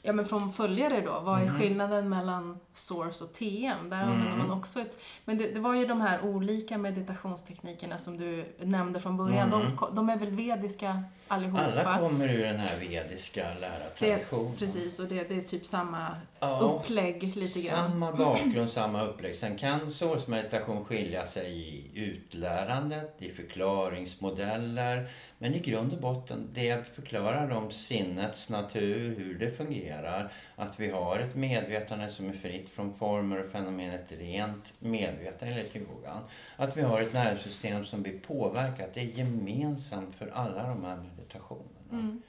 [0.01, 1.59] ja, men från följare då, vad är Mhm.
[1.59, 3.89] skillnaden mellan source och TM?
[3.89, 4.37] Där använder Mm.
[4.47, 4.97] man också ett...
[5.25, 9.53] Men det, det var ju de här olika meditationsteknikerna som du nämnde från början.
[9.53, 9.75] Mm.
[9.79, 11.63] De, de är väl vediska allihopa?
[11.85, 14.55] Alla kommer ur den här vediska lärartraditionen.
[14.57, 16.07] Precis, och det, det är typ samma
[16.39, 17.91] Ja, upplägg lite grann.
[17.91, 19.35] Samma bakgrund, samma upplägg.
[19.35, 25.09] Sen kan source-meditation skilja sig i utlärandet, i förklaringsmodeller.
[25.39, 30.31] Men i grund och botten, det förklarar om sinnets natur, hur det fungerar.
[30.55, 35.53] Att vi har ett medvetande som är fritt från former och fenomen, ett rent medvetande
[35.55, 36.21] enligt yogan.
[36.55, 38.89] Att vi har ett nervsystem som blir påverkat.
[38.93, 41.67] Det är gemensamt för alla de här meditationerna.
[41.91, 42.21] Mm.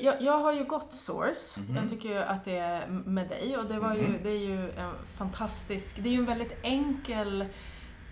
[0.00, 1.60] Jag, jag har ju gått Source.
[1.60, 1.76] Mhm.
[1.76, 4.18] Jag tycker ju att det är med dig och det, var ju, Mhm.
[4.22, 5.96] det är ju en fantastisk...
[6.02, 7.44] Det är ju en väldigt enkel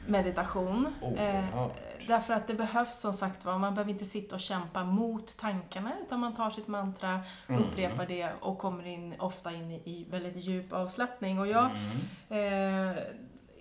[0.07, 0.95] meditation.
[1.03, 1.70] Oh, Eh, ja.
[2.09, 5.92] Därför att det behövs som sagt var, man behöver inte sitta och kämpa mot tankarna
[6.07, 7.62] utan man tar sitt mantra, Mm.
[7.62, 11.38] upprepar det och kommer in, ofta in i, väldigt djup avslappning.
[11.38, 11.70] Och jag,
[12.30, 12.90] Mm.
[12.90, 13.03] eh,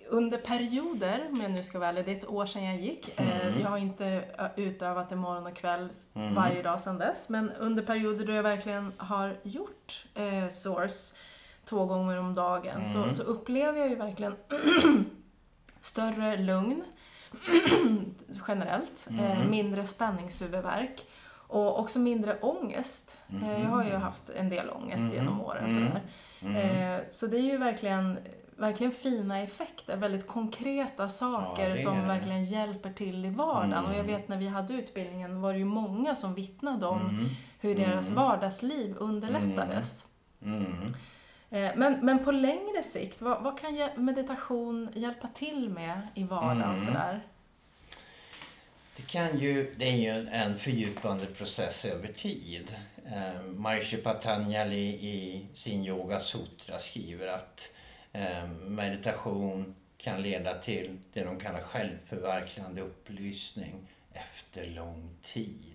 [0.08, 3.20] under perioder, om jag nu ska vara ärlig, det är ett år sedan jag gick.
[3.20, 3.60] Eh, Mm.
[3.60, 4.24] jag har inte
[4.56, 6.34] utövat det morgon och kväll Mm.
[6.34, 7.28] varje dag sedan dess.
[7.28, 11.14] Men under perioder då jag verkligen har gjort eh, source
[11.64, 13.12] två gånger om dagen så, Mm.
[13.14, 14.36] så upplever jag ju verkligen
[15.80, 16.84] större lugn
[18.48, 19.50] generellt, Mm.
[19.50, 21.06] mindre spänningshuvudvärk
[21.48, 23.18] och också mindre ångest.
[23.42, 25.12] Eh, jag har ju haft en del ångest Mhm.
[25.14, 25.66] genom åren.
[25.66, 25.74] Mm.
[25.74, 26.02] Sådär.
[26.42, 26.56] Mm.
[27.00, 28.18] Eh, så det är ju verkligen,
[28.56, 33.72] verkligen fina effekter, väldigt konkreta saker Ja, som verkligen hjälper till i vardagen.
[33.72, 33.90] Mm.
[33.90, 37.24] Och jag vet när vi hade utbildningen var det ju många som vittnade om Mm.
[37.60, 38.22] hur deras Mm.
[38.24, 40.06] vardagsliv underlättades.
[41.52, 46.62] Eh, Men, men på längre sikt, vad, vad kan meditation hjälpa till med i vardagen?
[46.62, 46.86] Mm.
[46.86, 47.20] Sådär?
[48.96, 52.76] Det, kan ju, det är ju en, en fördjupande process över tid.
[53.06, 57.68] Eh, Maharishi Patanjali i sin Yoga Sutra skriver att
[58.12, 65.71] eh, meditation kan leda till det de kallar självförverkligande upplysning efter lång tid.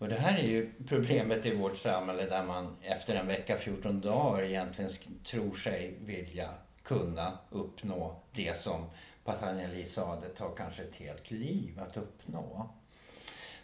[0.00, 4.00] Och det här är ju problemet i vårt samhälle där man efter en vecka, 14
[4.00, 4.90] dagar egentligen
[5.24, 6.48] tror sig vilja
[6.82, 8.84] kunna uppnå det som
[9.24, 12.70] Patanjali sa, det tar kanske ett helt liv att uppnå.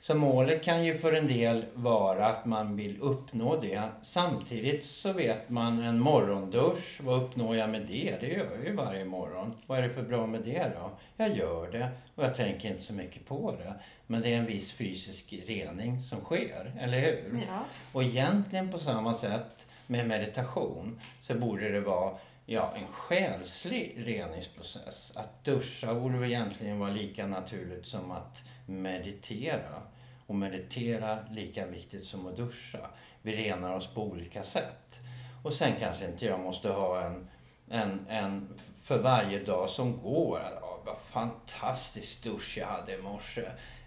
[0.01, 3.83] Så målet kan ju för en del vara att man vill uppnå det.
[4.03, 8.17] Samtidigt så vet man en morgondusch, vad uppnår jag med det?
[8.21, 9.55] Det gör jag ju varje morgon.
[9.67, 10.91] Vad är det för bra med det då?
[11.17, 13.75] Jag gör det och jag tänker inte så mycket på det.
[14.07, 17.47] Men det är en viss fysisk rening som sker, eller hur?
[17.49, 17.65] Ja.
[17.93, 25.13] Och egentligen på samma sätt med meditation så borde det vara ja, en själslig reningsprocess.
[25.17, 29.83] Att duscha borde egentligen vara lika naturligt som att meditera.
[30.27, 32.79] Och meditera lika viktigt som att duscha.
[33.23, 35.01] Vi renar oss på olika sätt.
[35.43, 37.29] Och sen kanske inte jag måste ha en,
[37.71, 38.49] en, en
[38.83, 40.41] för varje dag som går.
[40.61, 43.43] Ja, vad fantastisk dusch jag hade i morse.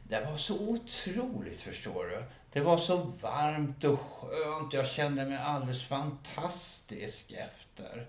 [0.10, 2.24] Det var så otroligt förstår du.
[2.51, 4.74] Det var så varmt och skönt.
[4.74, 8.05] Jag kände mig alldeles fantastisk efter.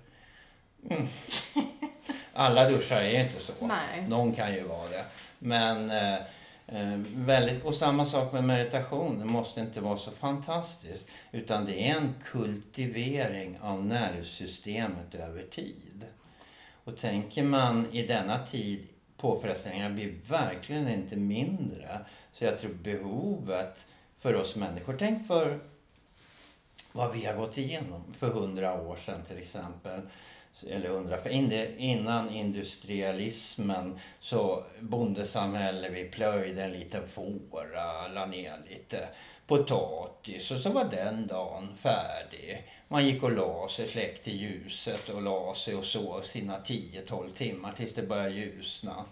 [0.91, 1.09] Mm.
[2.33, 3.53] Alla duschar är inte så.
[3.61, 4.09] Nej.
[4.09, 5.05] Någon kan ju vara det.
[5.39, 6.15] Men eh,
[6.67, 9.19] eh, väldigt, och samma sak med meditation.
[9.19, 11.09] Det måste inte vara så fantastiskt.
[11.33, 16.05] Utan det är en kultivering av nervsystemet över tid.
[16.85, 18.87] Och tänker man i denna tid,
[19.21, 22.01] påfrestningarna blir verkligen inte mindre.
[22.33, 23.87] Så jag tror behovet
[24.21, 25.59] för oss människor, tänk för
[26.93, 30.01] vad vi har gått igenom för hundra år sedan till exempel.
[30.69, 31.31] Eller hundra, för
[31.81, 39.09] innan industrialismen så bondesamhälle, vi plöjde en liten fåra, la ner lite
[39.51, 42.71] potatis och så var den dagen färdig.
[42.89, 47.73] Man gick och la sig, släckte ljuset och la sig och sov sina 10-12 timmar
[47.73, 49.05] tills det började ljusna.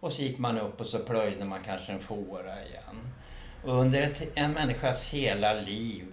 [0.00, 3.12] Och så gick man upp och så plöjde man kanske en fåra igen.
[3.64, 6.12] Och under ett, en människas hela liv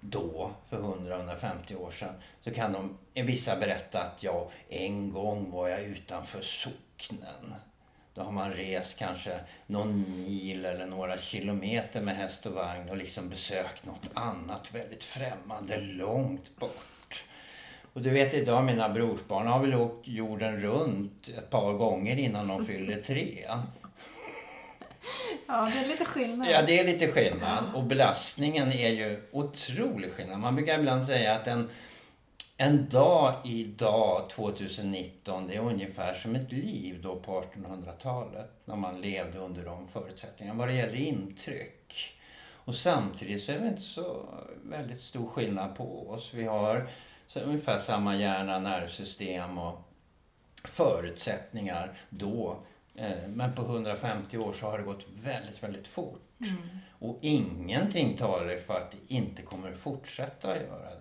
[0.00, 5.68] då, för 100-150 år sedan, så kan de, vissa berätta att ja, en gång var
[5.68, 7.54] jag utanför socknen.
[8.18, 12.96] Då har man rest kanske någon mil eller några kilometer med häst och vagn och
[12.96, 17.24] liksom besökt något annat väldigt främmande långt bort.
[17.92, 22.48] Och du vet idag, mina brorsbarn har väl åkt jorden runt ett par gånger innan
[22.48, 23.46] de fyllde tre.
[25.46, 26.48] ja, det är lite skillnad.
[26.50, 27.64] Ja, det är lite skillnad.
[27.74, 30.38] Och belastningen är ju otrolig skillnad.
[30.38, 31.70] Man brukar ibland säga att en,
[32.60, 38.50] en dag idag, 2019, det är ungefär som ett liv då på 1800-talet.
[38.64, 40.58] När man levde under de förutsättningarna.
[40.58, 42.14] Vad det gäller intryck.
[42.50, 44.26] Och samtidigt så är det inte så
[44.62, 46.30] väldigt stor skillnad på oss.
[46.34, 46.90] Vi har
[47.26, 49.80] så ungefär samma hjärna, nervsystem och
[50.64, 52.56] förutsättningar då.
[52.94, 56.30] Eh, men på 150 år så har det gått väldigt, väldigt fort.
[56.40, 56.78] Mm.
[56.98, 60.97] Och ingenting talar för att det inte kommer fortsätta att göra.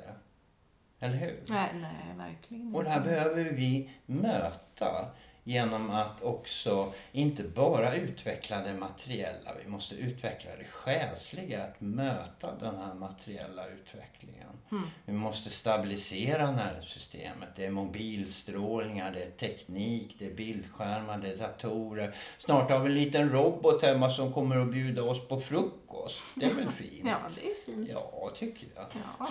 [0.99, 1.43] Eller hur?
[1.49, 2.77] Nej, nej verkligen inte.
[2.77, 5.05] Och det här behöver vi möta
[5.47, 12.55] genom att också inte bara utveckla det materiella, vi måste utveckla det själsliga, att möta
[12.59, 14.47] den här materiella utvecklingen.
[14.71, 14.83] Mm.
[15.05, 17.49] Vi måste stabilisera nervsystemet.
[17.55, 22.15] Det är mobilstrålningar, det är teknik, det är bildskärmar, det är datorer.
[22.37, 26.17] Snart har vi en liten robot hemma som kommer att bjuda oss på frukost.
[26.35, 27.05] Det är väl fint?
[27.05, 27.89] Ja, det är fint.
[27.93, 28.85] Ja, tycker jag.
[29.19, 29.29] Ja.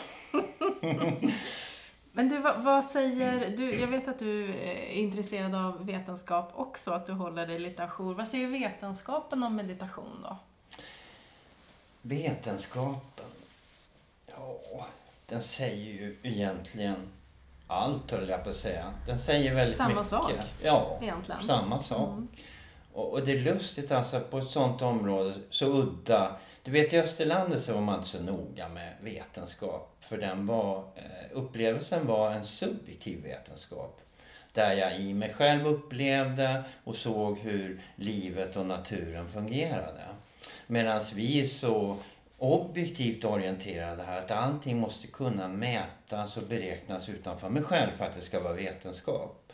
[2.17, 3.81] Men du, vad, vad, säger du?
[3.81, 8.15] Jag vet att du är intresserad av vetenskap också, att du håller dig lite ajour.
[8.15, 10.37] Vad säger vetenskapen om meditation då?
[12.03, 13.27] Vetenskapen?
[14.27, 14.87] Ja,
[15.27, 16.97] den säger ju egentligen
[17.67, 18.95] allt höll jag på att säga.
[19.07, 20.07] Den säger väldigt samma mycket.
[20.07, 20.33] Samma sak?
[20.63, 21.43] Ja, egentligen.
[21.43, 22.09] samma sak.
[22.09, 22.29] Mm.
[22.93, 26.37] Och, och, det är lustigt alltså på ett sånt område, så udda.
[26.67, 29.97] Du vet i Österlandet så var man inte så noga med vetenskap.
[30.01, 31.03] För den var, eh,
[31.33, 34.01] upplevelsen var en subjektiv vetenskap.
[34.53, 40.03] Där jag i mig själv upplevde och såg hur livet och naturen fungerade.
[40.67, 41.97] Medan vi är så
[42.39, 48.15] objektivt orienterade här att allting måste kunna mätas och beräknas utanför mig själv för att
[48.15, 49.53] det ska vara vetenskap.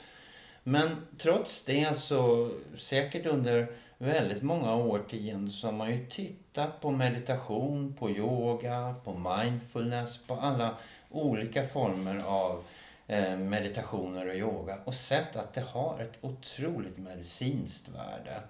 [0.62, 3.66] Men trots det så säkert under
[4.03, 10.34] väldigt många årtionden så har man ju tittat på meditation, på yoga, på mindfulness, på
[10.34, 10.74] alla
[11.11, 12.64] olika former av
[13.07, 18.40] eh, meditationer och yoga och sett att det har ett otroligt medicinskt värde.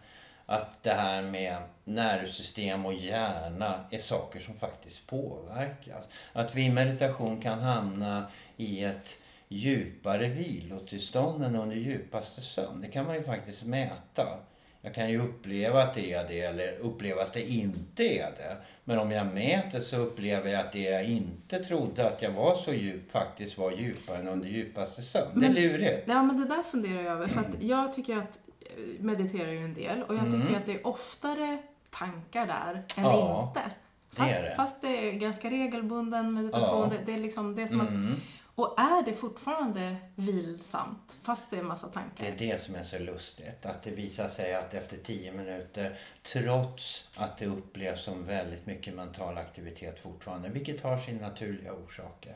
[0.46, 6.09] Att det här med nervsystem och hjärna är saker som faktiskt påverkas.
[6.32, 8.26] Att vi i meditation kan hamna
[8.57, 9.16] i ett
[9.48, 12.80] djupare vilotillstånd än under djupaste sömn.
[12.80, 14.38] Det kan man ju faktiskt mäta.
[14.84, 18.56] Jag kan ju uppleva att det är det eller uppleva att det inte är det.
[18.84, 22.54] Men om jag mäter så upplever jag att det jag inte trodde att jag var
[22.54, 25.40] så djup faktiskt var djupare än under djupaste sömn.
[25.40, 26.08] Det är lurigt.
[26.08, 27.28] Ja, men det där funderar jag över.
[27.28, 27.68] För att mm.
[27.68, 30.54] jag tycker att eh, mediterar ju en del och jag tycker mm.
[30.54, 31.58] att det är oftare
[31.90, 33.70] tankar där än ja, inte.
[34.12, 34.54] Fast det, det.
[34.56, 36.90] fast det är ganska regelbunden meditation.
[36.90, 36.90] Ja.
[36.98, 38.12] Det, det, är liksom, det är som mm.
[38.12, 38.18] att
[38.55, 42.24] och är det fortfarande vilsamt, fast det är en massa tankar?
[42.24, 43.66] Det är det som är så lustigt.
[43.66, 48.94] Att det visar sig att efter tio minuter, trots att det upplevs som väldigt mycket
[48.94, 52.34] mental aktivitet fortfarande, vilket har sina naturliga orsaker,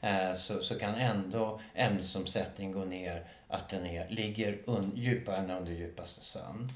[0.00, 5.50] eh, så, så kan ändå ämnesomsättningen gå ner, att den är, ligger un, djupare än
[5.50, 6.72] under djupaste sömn.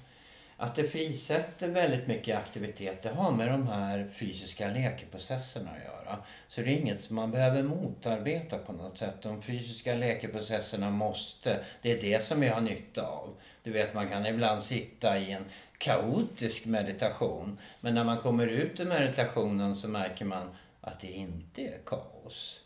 [0.61, 6.19] Att det frisätter väldigt mycket aktivitet, det har med de här fysiska läkeprocesserna att göra.
[6.49, 9.15] Så det är inget som man behöver motarbeta på något sätt.
[9.23, 13.35] De fysiska läkeprocesserna måste, det är det som vi har nytta av.
[13.63, 15.45] Du vet, man kan ibland sitta i en
[15.79, 17.59] kaotisk meditation.
[17.81, 22.61] Men när man kommer ut ur meditationen så märker man att det inte är kaos.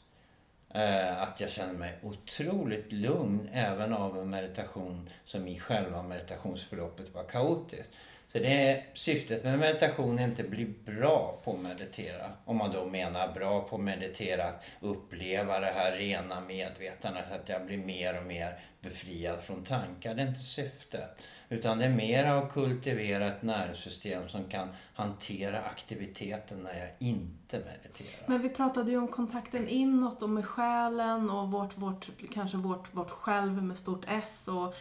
[0.74, 7.14] Eh, att jag känner mig otroligt lugn även av en meditation som i själva meditationsförloppet
[7.14, 7.90] var kaotiskt.
[8.32, 12.32] Så det är syftet med meditation är inte att bli bra på att meditera.
[12.44, 17.48] Om man då menar bra på att meditera, att uppleva det här rena medvetandet, att
[17.48, 20.14] jag blir mer och mer befriad från tankar.
[20.14, 21.18] Det är inte syftet.
[21.52, 27.58] Utan det är mer att kultivera ett nervsystem som kan hantera aktiviteten när jag inte
[27.58, 28.26] mediterar.
[28.26, 32.94] Men vi pratade ju om kontakten inåt och med själen och vårt, vårt, kanske vårt,
[32.94, 34.74] vårt själv med stort S och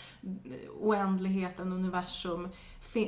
[0.79, 2.49] oändligheten, universum.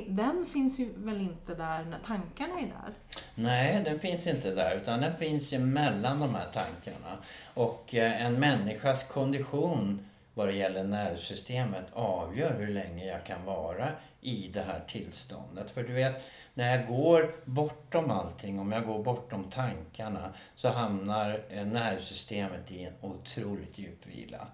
[0.08, 2.94] Den finns ju väl inte där när tankarna är där?
[3.34, 7.16] Nej, den finns inte där utan den finns ju mellan de här tankarna.
[7.54, 13.88] Och eh, en människas kondition vad det gäller nervsystemet avgör hur länge jag kan vara
[14.20, 15.70] i det här tillståndet.
[15.70, 16.22] För du vet,
[16.54, 22.84] när jag går bortom allting, om jag går bortom tankarna, så hamnar eh, nervsystemet i
[22.84, 24.46] en otroligt djup vila.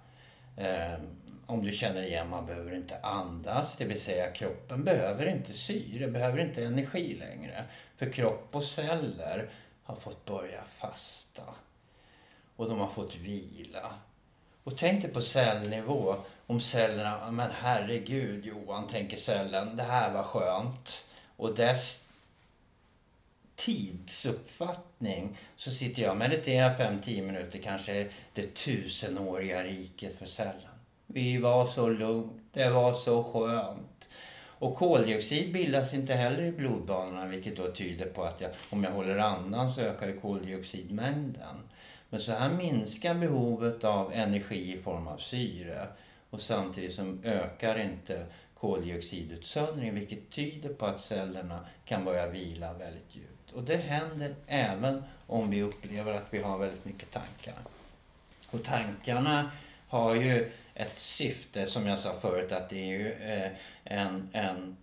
[0.57, 1.01] Ehm,
[1.47, 6.09] om du känner igen, man behöver inte andas, det vill säga kroppen behöver inte syre,
[6.09, 7.64] behöver inte energi längre.
[7.97, 9.51] För kropp och celler
[9.83, 11.43] har fått börja fasta.
[12.57, 13.93] Och de har fått vila.
[14.65, 16.17] Och tänk dig på cellnivå.
[16.47, 21.05] Om cellerna, men herregud Johan, tänker cellen, det här var skönt.
[21.37, 22.05] Och dess
[23.57, 30.79] tidsuppfattning så sitter jag och mediterar 5-10 minuter, kanske det tusenåriga riket för cellen.
[31.07, 34.09] Vi var så lugnt, det var så skönt.
[34.61, 38.91] Och koldioxid bildas inte heller i blodbanorna vilket då tyder på att jag, om jag
[38.91, 41.57] håller andan så ökar ju koldioxidmängden.
[42.11, 45.89] Men så här minskar behovet av energi i form av syre
[46.31, 53.15] och samtidigt som ökar inte koldioxidutsöndringen vilket tyder på att cellerna kan börja vila väldigt
[53.17, 53.53] djupt.
[53.53, 57.55] Och det händer även om vi upplever att vi har väldigt mycket tankar.
[58.51, 59.51] Och tankarna
[59.89, 63.51] har ju ett syfte som jag sa förut att det är ju eh,
[63.85, 64.77] en, en, en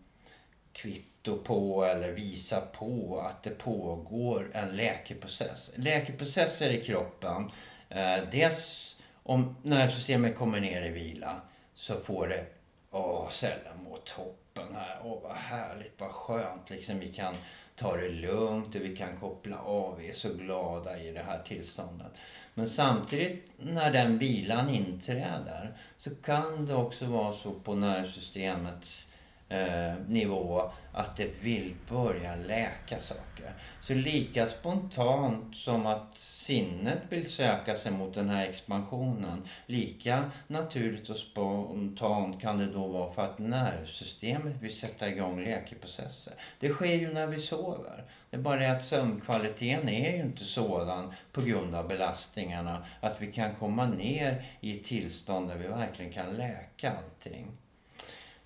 [1.27, 5.71] kvitto på eller visa på att det pågår en läkeprocess.
[5.75, 7.51] Läkeprocesser i kroppen,
[7.89, 11.41] eh, dels om nervsystemet kommer ner i vila
[11.75, 12.45] så får det,
[12.91, 17.35] åh, cellen mår toppen här, åh vad härligt, vad skönt liksom vi kan
[17.75, 21.43] ta det lugnt och vi kan koppla av, vi är så glada i det här
[21.47, 22.11] tillståndet.
[22.53, 29.07] Men samtidigt när den vilan inträder så kan det också vara så på nervsystemets
[29.49, 33.53] eh, nivå att det vill börja läka saker.
[33.81, 41.09] Så lika spontant som att sinnet vill söka sig mot den här expansionen, lika naturligt
[41.09, 46.33] och spontant kan det då vara för att nervsystemet vill sätta igång läkeprocesser.
[46.59, 48.03] Det sker ju när vi sover.
[48.29, 53.21] Det är bara det att sömnkvaliteten är ju inte sådan på grund av belastningarna att
[53.21, 57.51] vi kan komma ner i ett tillstånd där vi verkligen kan läka allting.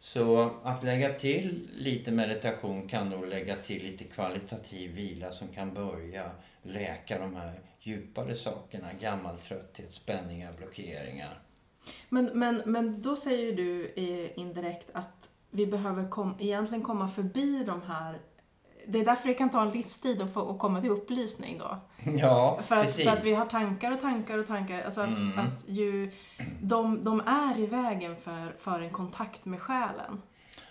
[0.04, 5.74] Så att lägga till lite meditation kan nog lägga till lite kvalitativ vila som kan
[5.74, 6.32] börja
[6.64, 8.88] läka de här djupare sakerna.
[9.00, 11.40] Gammal trötthet, spänningar, blockeringar.
[12.10, 13.94] Men, men, men då säger du
[14.36, 18.20] indirekt att vi behöver kom, egentligen komma förbi de här
[18.86, 21.78] det är därför det kan ta en livstid att, få, att komma till upplysning då.
[22.18, 23.04] Ja, för att, precis.
[23.04, 24.82] För att vi har tankar och tankar och tankar.
[24.82, 25.40] Alltså att, mm.
[25.40, 26.12] att ju,
[26.62, 30.22] de, de är i vägen för, för en kontakt med själen.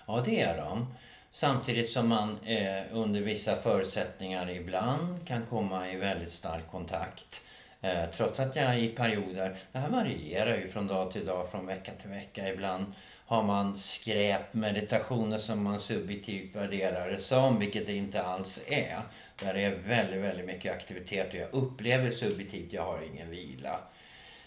[0.06, 0.86] Ja, det är de.
[1.32, 7.40] Samtidigt som man eh, under vissa förutsättningar ibland kan komma i väldigt stark kontakt.
[7.80, 11.66] Eh, trots att jag i perioder, det här varierar ju från dag till dag, från
[11.66, 12.48] vecka till vecka.
[12.48, 12.92] Ibland
[13.30, 19.00] har man skräpmeditationer som man subjektivt värderar det som, vilket det inte alls är.
[19.36, 23.80] Där det är väldigt, väldigt mycket aktivitet och jag upplever subjektivt, jag har ingen vila.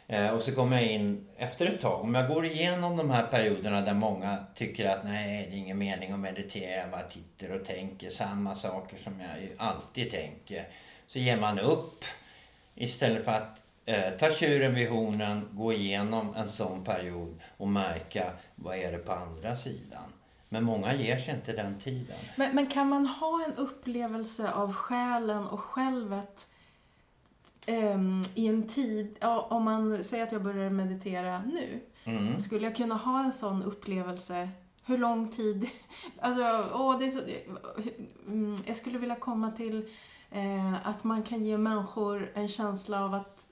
[0.08, 2.02] Eh, och så kommer jag in efter ett tag.
[2.02, 5.78] Om jag går igenom de här perioderna där många tycker att nej, det är ingen
[5.78, 10.68] mening att meditera, jag bara tittar och tänker samma saker som jag alltid tänker.
[11.08, 12.06] Så ger man upp
[12.76, 18.32] istället för att eh, ta tjuren vid hornen, gå igenom en sån period och märka
[18.56, 20.14] vad är det på andra sidan.
[20.50, 22.18] Men många ger sig inte den tiden.
[22.36, 26.48] Men, men kan man ha en upplevelse av själen och självet
[27.68, 32.40] um, i en tid, ja, om man säger att jag börjar meditera nu, mm.
[32.40, 34.50] skulle jag kunna ha en sån upplevelse
[34.86, 35.70] hur lång tid?
[36.20, 37.20] Alltså, åh, det är så,
[38.28, 39.90] mm, jag skulle vilja komma till
[40.32, 43.48] eh, att man kan ge människor en känsla av att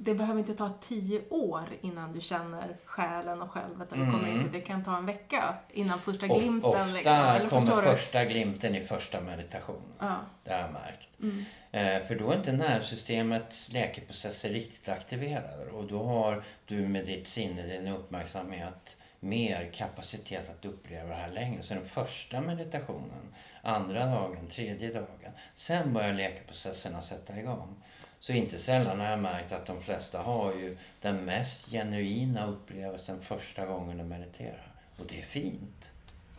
[0.00, 3.92] det behöver inte ta tio år innan du känner själen och självet.
[3.92, 4.40] Eller kommer mm.
[4.40, 6.70] inte, det kan ta en vecka innan första glimten.
[6.70, 7.12] Ofta liksom.
[7.12, 9.92] Eller kommer första glimten i första meditationen.
[9.98, 10.16] Ja.
[10.44, 11.08] Det har jag märkt.
[11.22, 11.44] Mm.
[11.70, 15.70] Eh, för då är inte nervsystemets läkeprocesser riktigt aktiverade.
[15.70, 21.30] Och då har du med ditt sinne, din uppmärksamhet, mer kapacitet att uppleva det här
[21.30, 21.62] längre.
[21.62, 25.32] Så den första meditationen, andra dagen, tredje dagen.
[25.54, 27.84] Sen börjar läkeprocesserna sätta igång.
[28.20, 33.20] Så inte sällan har jag märkt att de flesta har ju den mest genuina upplevelsen
[33.22, 34.72] första gången de mediterar.
[34.98, 35.90] Och det är fint.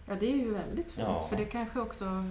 [0.08, 1.08] Ja, det är ju väldigt fint.
[1.08, 1.28] Ja.
[1.30, 2.26] För det kanske också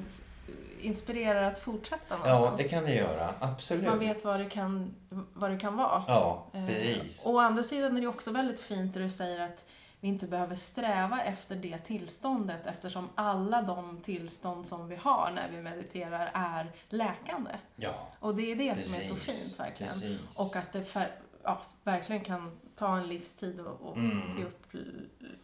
[0.81, 2.61] inspirerar att fortsätta någonstans.
[2.61, 3.35] Ja, det kan det göra.
[3.41, 3.85] Absolut.
[3.85, 4.95] Man vet vad det kan,
[5.35, 6.05] vad det kan vara.
[6.07, 7.19] Ja, eh, precis.
[7.19, 9.67] Eh, och å andra sidan är det också väldigt fint när du säger att
[10.01, 15.49] vi inte behöver sträva efter det tillståndet eftersom alla de tillstånd som vi har när
[15.51, 17.51] vi mediterar är läkande.
[17.77, 18.85] Ja, och det är det precis.
[18.85, 19.93] som är så fint verkligen.
[19.93, 20.21] Precis.
[20.35, 21.11] Och att det för,
[21.43, 24.35] ja, verkligen kan ta en livstid och, och mm.
[24.37, 24.75] till upp,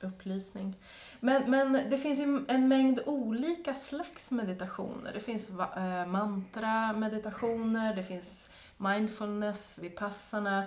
[0.01, 0.77] upplysning.
[1.21, 5.13] Men, men det finns ju en mängd olika slags meditationer.
[5.15, 10.67] Det finns äh, mantra-meditationer, det finns mindfulness, vipassana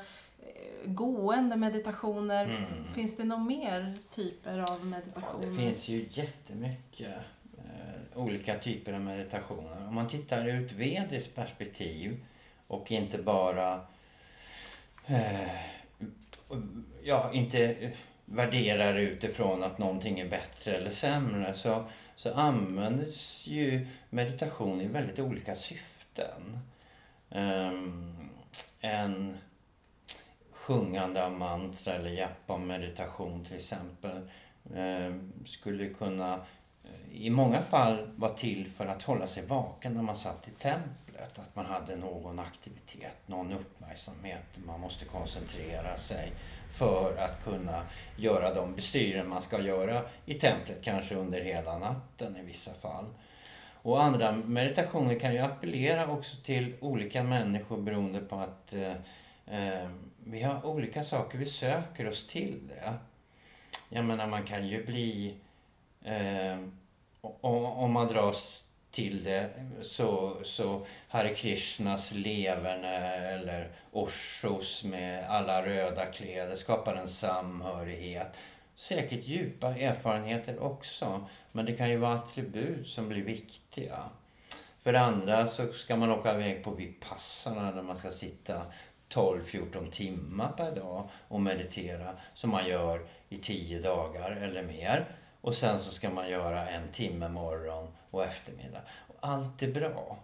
[0.85, 2.45] gående meditationer.
[2.45, 2.93] Mm.
[2.93, 5.45] Finns det några mer typer av meditationer?
[5.45, 7.15] Ja, det finns ju jättemycket
[7.57, 9.87] eh, olika typer av meditationer.
[9.87, 12.25] Om man tittar ur ett vediskt perspektiv
[12.67, 13.81] och inte bara
[15.05, 15.61] eh,
[17.03, 17.91] ja, inte
[18.25, 21.85] värderar utifrån att någonting är bättre eller sämre så,
[22.15, 26.59] så används ju meditation i väldigt olika syften.
[27.29, 28.29] Um,
[28.81, 29.37] en
[30.67, 34.29] sjungande av mantra eller japa meditation till exempel
[34.75, 35.15] eh,
[35.45, 36.33] skulle kunna
[36.83, 40.51] eh, i många fall vara till för att hålla sig vaken när man satt i
[40.51, 41.39] templet.
[41.39, 44.45] Att man hade någon aktivitet, någon uppmärksamhet.
[44.65, 46.31] Man måste koncentrera sig
[46.77, 47.83] för att kunna
[48.17, 53.05] göra de bestyren man ska göra i templet, kanske under hela natten i vissa fall.
[53.81, 58.93] Och andra meditationer kan ju appellera också till olika människor beroende på att eh,
[59.45, 59.89] eh,
[60.29, 62.93] vi har olika saker vi söker oss till det.
[63.89, 65.35] Jag menar man kan ju bli,
[66.03, 66.57] eh,
[67.41, 69.49] om man dras till det
[69.81, 78.27] så, så Hare Krishnas leverne eller Oshos med alla röda kläder skapar en samhörighet.
[78.75, 84.09] Säkert djupa erfarenheter också, men det kan ju vara attribut som blir viktiga.
[84.83, 88.61] För det andra så ska man åka iväg på Vipassana när man ska sitta
[89.09, 95.05] 12-14 timmar per dag och meditera som man gör i 10 dagar eller mer.
[95.41, 98.81] Och sen så ska man göra en timme morgon och eftermiddag.
[99.19, 100.17] Allt är bra.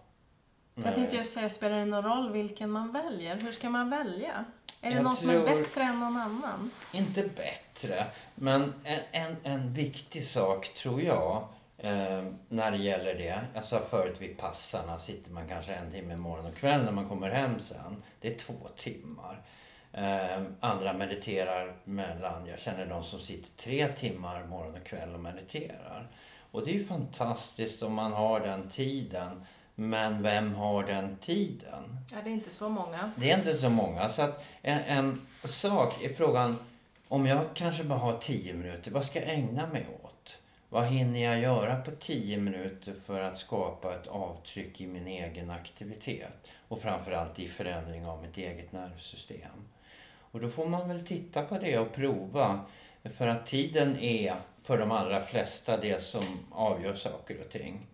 [0.74, 3.36] Jag tänkte just säga, spelar det någon roll vilken man väljer?
[3.40, 4.44] Hur ska man välja?
[4.80, 6.70] Är det Jag någon som är bättre än någon annan?
[6.92, 11.48] Inte bättre, men en, en, en viktig sak tror jag
[11.78, 13.40] eh, när det gäller det.
[13.54, 17.08] Jag sa förut vid passarna sitter man kanske en timme morgon och kväll när man
[17.08, 18.02] kommer hem sen.
[18.20, 19.42] Det är två timmar.
[19.92, 25.20] Eh, andra mediterar mellan, jag känner de som sitter tre timmar morgon och kväll och
[25.20, 26.08] mediterar.
[26.50, 29.46] Och det är ju fantastiskt om man har den tiden.
[29.74, 31.98] Men vem har den tiden?
[32.12, 33.12] Ja, det är inte så många.
[33.16, 34.08] Det är inte så många.
[34.08, 36.56] Så att en, en sak är frågan,
[37.08, 40.03] om jag kanske bara har tio minuter, vad ska jag ägna mig åt?
[40.74, 45.50] Vad hinner jag göra på tio minuter för att skapa ett avtryck i min egen
[45.50, 46.48] aktivitet?
[46.68, 49.68] Och framförallt i förändring av mitt eget nervsystem.
[50.18, 52.60] Och då får man väl titta på det och prova.
[53.16, 57.86] För att tiden är för de allra flesta det som avgör saker och ting.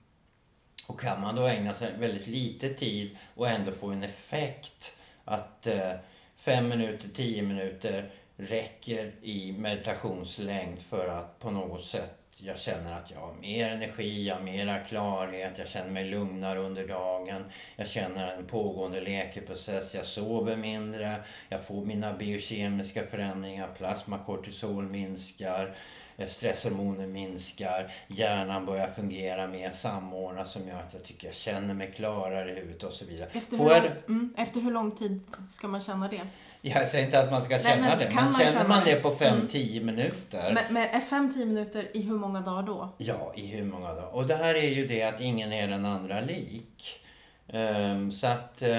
[0.86, 5.66] Och kan man då ägna sig väldigt lite tid och ändå få en effekt att
[5.66, 5.92] eh,
[6.36, 13.10] fem minuter, tio minuter räcker i meditationslängd för att på något sätt jag känner att
[13.10, 17.44] jag har mer energi, jag har mera klarhet, jag känner mig lugnare under dagen.
[17.76, 24.84] Jag känner en pågående läkeprocess, jag sover mindre, jag får mina biokemiska förändringar, plasma, kortisol
[24.84, 25.74] minskar,
[26.16, 31.74] eh, stresshormoner minskar, hjärnan börjar fungera mer samordnat som gör att jag tycker jag känner
[31.74, 33.28] mig klarare i huvudet och så vidare.
[33.32, 35.20] Efter hur, lång, mm, efter hur lång tid
[35.50, 36.22] ska man känna det?
[36.62, 38.94] Jag säger inte att man ska känna men det, men man känner man det?
[38.94, 39.48] det på Mm.
[39.48, 42.88] 5-10 minuter Men, men är fem, tio minuter i hur många dagar då?
[42.98, 44.14] Ja, i hur många dagar?
[44.14, 47.00] Och det här är ju det att ingen är den andra lik.
[47.48, 48.78] Ehm, så att eh,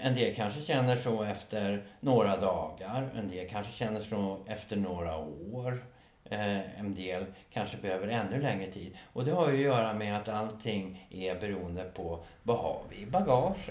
[0.00, 5.16] en del kanske känner så efter några dagar, en del kanske känner så efter några
[5.52, 5.84] år.
[6.30, 8.96] Eh, en del kanske behöver ännu längre tid.
[9.12, 12.96] Och det har ju att göra med att allting är beroende på vad har vi
[12.96, 13.70] i bagaget.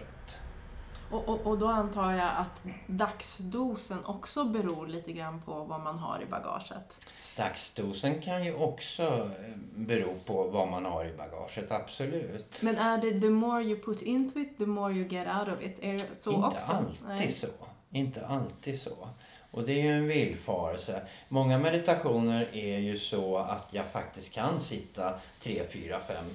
[1.11, 5.99] Och, och, och då antar jag att dagsdosen också beror lite grann på vad man
[5.99, 6.97] har i bagaget.
[7.37, 12.61] Dagsdosen kan ju också eh, bero på vad man har i bagaget, absolut.
[12.61, 15.63] Men är det the more you put into it, the more you get out of
[15.63, 15.77] it?
[15.79, 16.71] Är det så inte också?
[16.71, 17.31] alltid Nej.
[17.31, 17.47] så.
[17.91, 19.07] Inte alltid så.
[19.51, 21.01] Och det är ju en villfarelse.
[21.29, 26.25] Många meditationer är ju så att jag faktiskt kan sitta 3, 4, 5,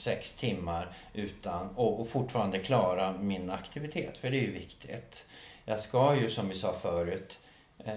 [0.00, 4.18] sex timmar utan och, och fortfarande klara min aktivitet.
[4.18, 5.24] För det är ju viktigt.
[5.64, 7.38] Jag ska ju som vi sa förut
[7.84, 7.94] eh,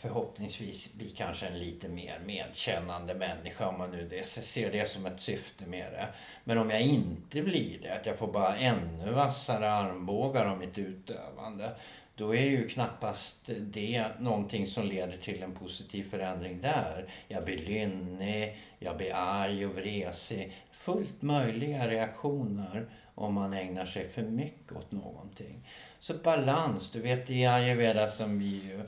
[0.00, 5.06] förhoppningsvis bli kanske en lite mer medkännande människa om man nu det, ser det som
[5.06, 6.08] ett syfte med det.
[6.44, 10.78] Men om jag inte blir det, att jag får bara ännu vassare armbågar om mitt
[10.78, 11.70] utövande,
[12.14, 17.08] då är ju knappast det någonting som leder till en positiv förändring där.
[17.28, 20.52] Jag blir lynnig, jag blir arg och vresig.
[20.84, 25.68] Fullt möjliga reaktioner om man ägnar sig för mycket åt någonting.
[26.00, 28.82] Så balans, du vet i ayurveda som vi ju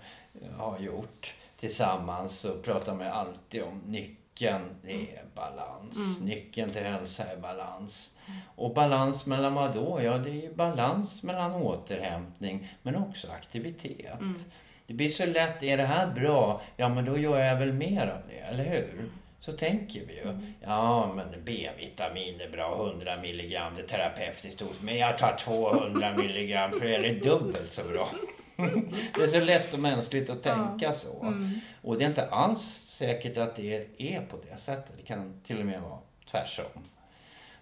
[0.57, 5.97] har gjort tillsammans så pratar man alltid om nyckeln, det är balans.
[5.97, 6.29] Mm.
[6.29, 8.11] Nyckeln till hälsa är balans.
[8.57, 10.01] Och balans mellan vad då?
[10.03, 14.21] Ja, det är ju balans mellan återhämtning men också aktivitet.
[14.21, 14.41] Mm.
[14.87, 16.63] Det blir så lätt, är det här bra?
[16.77, 19.11] Ja, men då gör jag väl mer av det, eller hur?
[19.45, 20.23] Så tänker vi ju.
[20.23, 20.55] Mm.
[20.61, 24.83] Ja, men B-vitamin är bra, 100 milligram, det är terapeutiskt dos.
[24.83, 28.11] Men jag tar 200 milligram för det är dubbelt så bra.
[29.15, 31.23] Det är så lätt och mänskligt att tänka så.
[31.23, 31.61] Mm.
[31.83, 34.93] Och det är inte alls säkert att det är på det sättet.
[34.97, 35.99] Det kan till och med vara
[36.31, 36.85] tvärsom.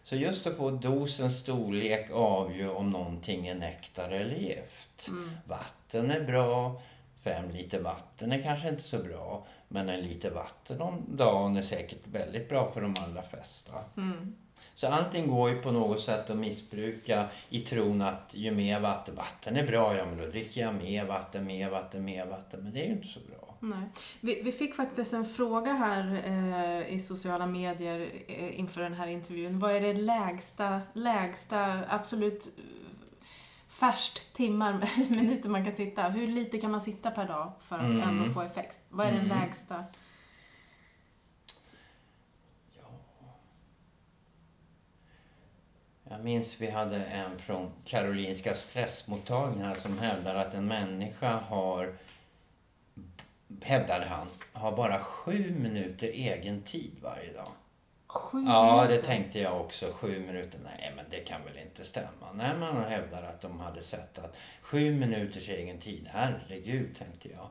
[0.05, 5.09] Så just att få dosens storlek avgör om någonting är nektar eller gift.
[5.09, 5.31] Mm.
[5.45, 6.83] Vatten är bra,
[7.25, 9.47] fem liter vatten är kanske inte så bra.
[9.73, 13.73] Men en liter vatten om dagen är säkert väldigt bra för de allra flesta.
[13.97, 14.35] Mm.
[14.75, 19.15] Så allting går ju på något sätt att missbruka i tron att ju mer vatten,
[19.15, 22.61] vatten är bra, ja men då dricker jag mer vatten, mer vatten, mer vatten.
[22.63, 23.55] Men det är ju inte så bra.
[23.61, 23.89] Nej.
[24.21, 29.07] Vi, vi fick faktiskt en fråga här eh, i sociala medier eh, inför den här
[29.07, 29.59] intervjun.
[29.59, 32.49] Vad är det lägsta, lägsta, absolut
[33.83, 36.09] färskt timmar, minuter man kan sitta?
[36.09, 38.01] Hur lite kan man sitta per dag för att Mm.
[38.01, 38.81] ändå få effekt?
[38.89, 39.39] Vad är den Mm.
[39.39, 39.85] lägsta?
[46.05, 51.95] Jag minns vi hade en från Karolinska stressmottagningen här som hävdar att en människa har,
[53.63, 57.49] hävdade han, har bara sju minuter egen tid varje dag.
[58.13, 59.07] Sju Ja, det minuter?
[59.07, 59.93] tänkte jag också.
[59.93, 62.33] Sju minuter, nej men det kan väl inte stämma.
[62.35, 67.49] Nej, man hävdar att de hade sett att sju minuters egen tid, herregud, tänkte jag.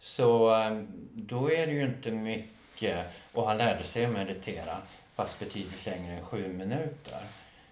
[0.00, 0.82] Så eh,
[1.14, 3.06] då är det ju inte mycket.
[3.32, 4.76] Och han lärde sig att meditera,
[5.14, 7.20] fast betydligt längre än sju minuter.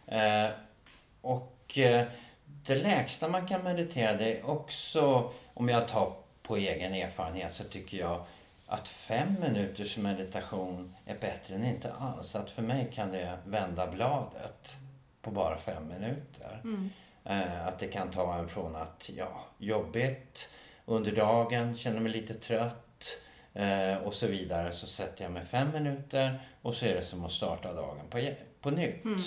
[0.06, 0.50] Eh,
[1.20, 2.06] och eh,
[2.44, 6.12] det lägsta man kan meditera, det är också, om jag tar
[6.42, 8.24] på egen erfarenhet, så tycker jag
[8.68, 12.34] att fem minuters meditation är bättre än inte alls.
[12.34, 14.76] Att för mig kan det vända bladet
[15.22, 16.60] på bara fem minuter.
[16.64, 16.90] Mm.
[17.24, 20.48] Eh, att det kan ta en från att, ja, jobbigt
[20.84, 23.18] under dagen, känner mig lite trött
[23.54, 24.72] eh, och så vidare.
[24.72, 28.30] Så sätter jag mig fem minuter och så är det som att starta dagen på,
[28.60, 29.04] på nytt.
[29.04, 29.20] Mm.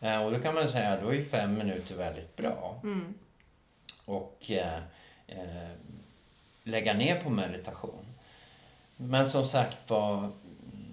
[0.00, 2.80] Eh, och då kan man säga, då är fem minuter väldigt bra.
[2.82, 3.14] Mm.
[4.04, 4.78] Och eh,
[5.26, 5.70] eh,
[6.64, 8.03] lägga ner på meditation.
[8.96, 10.30] Men som sagt var,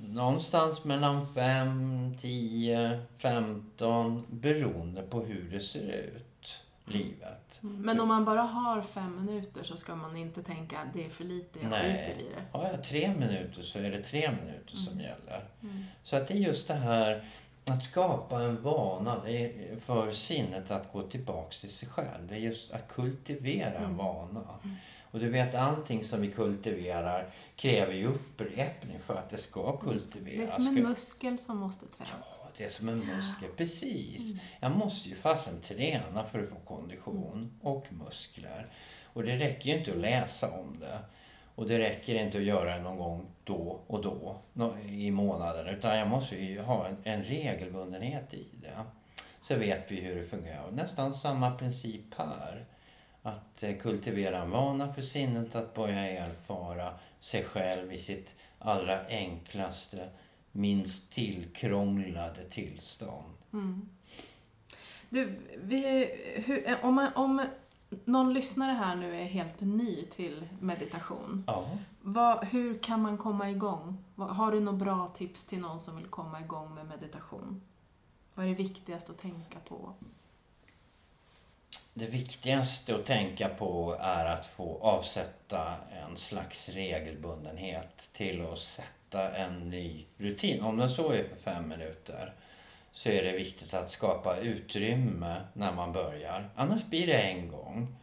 [0.08, 7.58] någonstans mellan 5, 10, 15 beroende på hur det ser ut, livet.
[7.62, 11.10] Men om man bara har fem minuter så ska man inte tänka att det är
[11.10, 11.82] för lite, jag Nej.
[11.82, 12.58] skiter i det.
[12.58, 15.44] Har jag tre minuter så är det tre minuter som gäller.
[15.64, 15.84] Mm.
[16.04, 17.24] Så att det är just det här
[17.66, 19.22] att skapa en vana
[19.86, 22.28] för sinnet att gå tillbaks till sig själv.
[22.30, 23.98] Det är just att kultivera en Mm.
[23.98, 24.44] vana.
[25.12, 30.38] Och du vet allting som vi kultiverar kräver ju upprepning för att det ska kultiveras.
[30.38, 32.12] Det är som en muskel som måste tränas.
[32.42, 33.50] Ja, det är som en muskel.
[33.58, 34.42] Precis.
[34.60, 38.68] Jag måste ju fasen träna för att få kondition och muskler.
[39.14, 41.00] Och det räcker ju inte att läsa om det.
[41.56, 44.38] Och det räcker inte att göra det någon gång då och då
[44.86, 45.68] i månaden.
[45.68, 48.84] Utan jag måste ju ha en, en regelbundenhet i det.
[49.42, 50.64] Så vet vi hur det fungerar.
[50.64, 52.66] Och nästan samma princip här.
[53.24, 60.10] Att eh, kultivera vana för sinnet att börja erfara sig själv i sitt allra enklaste,
[60.52, 63.34] minst tillkrånglade tillstånd.
[63.54, 63.90] Mm.
[65.10, 66.10] Du, vi,
[66.46, 67.46] hur, om, man, om
[68.06, 71.70] någon lyssnare här nu är helt ny till meditation, Ja.
[72.02, 73.98] vad, hur kan man komma igång?
[74.16, 77.62] Har du några bra tips till någon som vill komma igång med meditation?
[78.36, 79.94] Vad är det viktigaste att tänka på?
[81.94, 85.76] Det viktigaste att tänka på är att få avsätta
[86.06, 90.62] en slags regelbundenhet till att sätta en ny rutin.
[90.62, 92.34] Om den så är för fem minuter
[92.92, 96.50] så är det viktigt att skapa utrymme när man börjar.
[96.56, 97.96] Annars blir det en gång.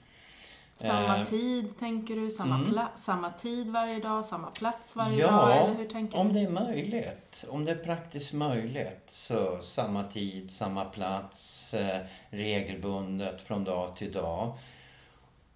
[0.81, 2.31] Samma Eh, tid, tänker du?
[2.31, 2.79] Samma, mm.
[2.97, 4.24] samma tid varje dag?
[4.24, 5.57] Samma plats varje Ja, dag?
[5.57, 6.35] Eller hur tänker Om du?
[6.35, 12.01] det är möjligt, om det är praktiskt möjligt, så samma tid, samma plats, eh,
[12.31, 14.53] regelbundet från dag till dag.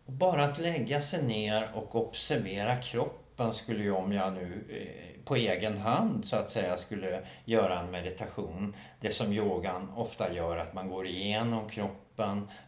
[0.07, 5.25] Och bara att lägga sig ner och observera kroppen skulle ju om jag nu eh,
[5.25, 8.77] på egen hand så att säga skulle göra en meditation.
[9.01, 11.97] Det som yogan ofta gör, att man går igenom kroppen,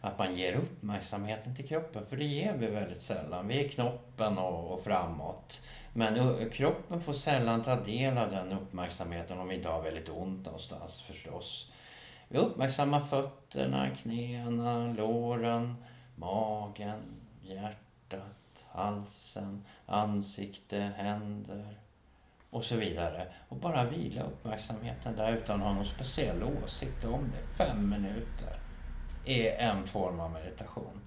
[0.01, 2.05] att man ger uppmärksamheten till kroppen.
[2.09, 3.47] För det ger vi väldigt sällan.
[3.47, 5.61] Vi är knoppen och, och framåt.
[5.93, 10.45] Men kroppen får sällan ta del av den uppmärksamheten om vi inte har väldigt ont
[10.45, 11.71] någonstans förstås.
[12.27, 15.75] Vi uppmärksammar fötterna, knäna, låren,
[16.15, 17.01] magen,
[17.41, 21.77] hjärtat, halsen, ansikte, händer
[22.49, 23.27] och så vidare.
[23.49, 27.57] Och bara vila uppmärksamheten där utan att ha någon speciell åsikt om det.
[27.57, 28.64] Fem minuter
[29.25, 31.01] är en form av meditation.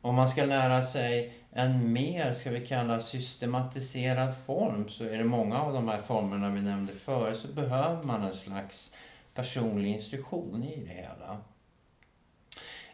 [0.00, 5.24] Om man ska lära sig en mer, ska vi kalla systematiserad form, så är det
[5.24, 8.92] många av de här formerna vi nämnde förut, så behöver man en slags
[9.34, 11.38] personlig instruktion i det hela.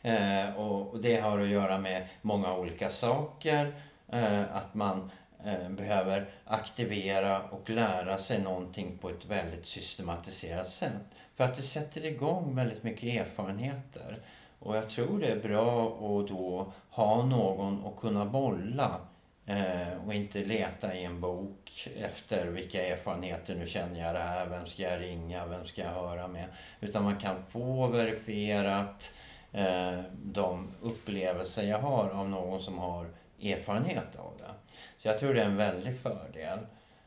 [0.02, 3.82] Eh, och, och det har att göra med många olika saker.
[4.08, 5.10] Eh, att man
[5.44, 10.92] Eh, behöver aktivera och lära sig någonting på ett väldigt systematiserat sätt.
[11.36, 14.18] För att det sätter igång väldigt mycket erfarenheter.
[14.58, 19.00] Och jag tror det är bra att då ha någon att kunna bolla
[19.48, 24.46] Eh, och inte leta i en bok efter vilka erfarenheter, nu känner jag det här,
[24.46, 26.44] vem ska jag ringa, vem ska jag höra med?
[26.80, 29.10] Utan man kan få verifierat
[29.52, 33.06] eh, de upplevelser jag har av någon som har
[33.42, 34.50] erfarenhet av det.
[34.98, 36.58] Så jag tror det är en väldig fördel.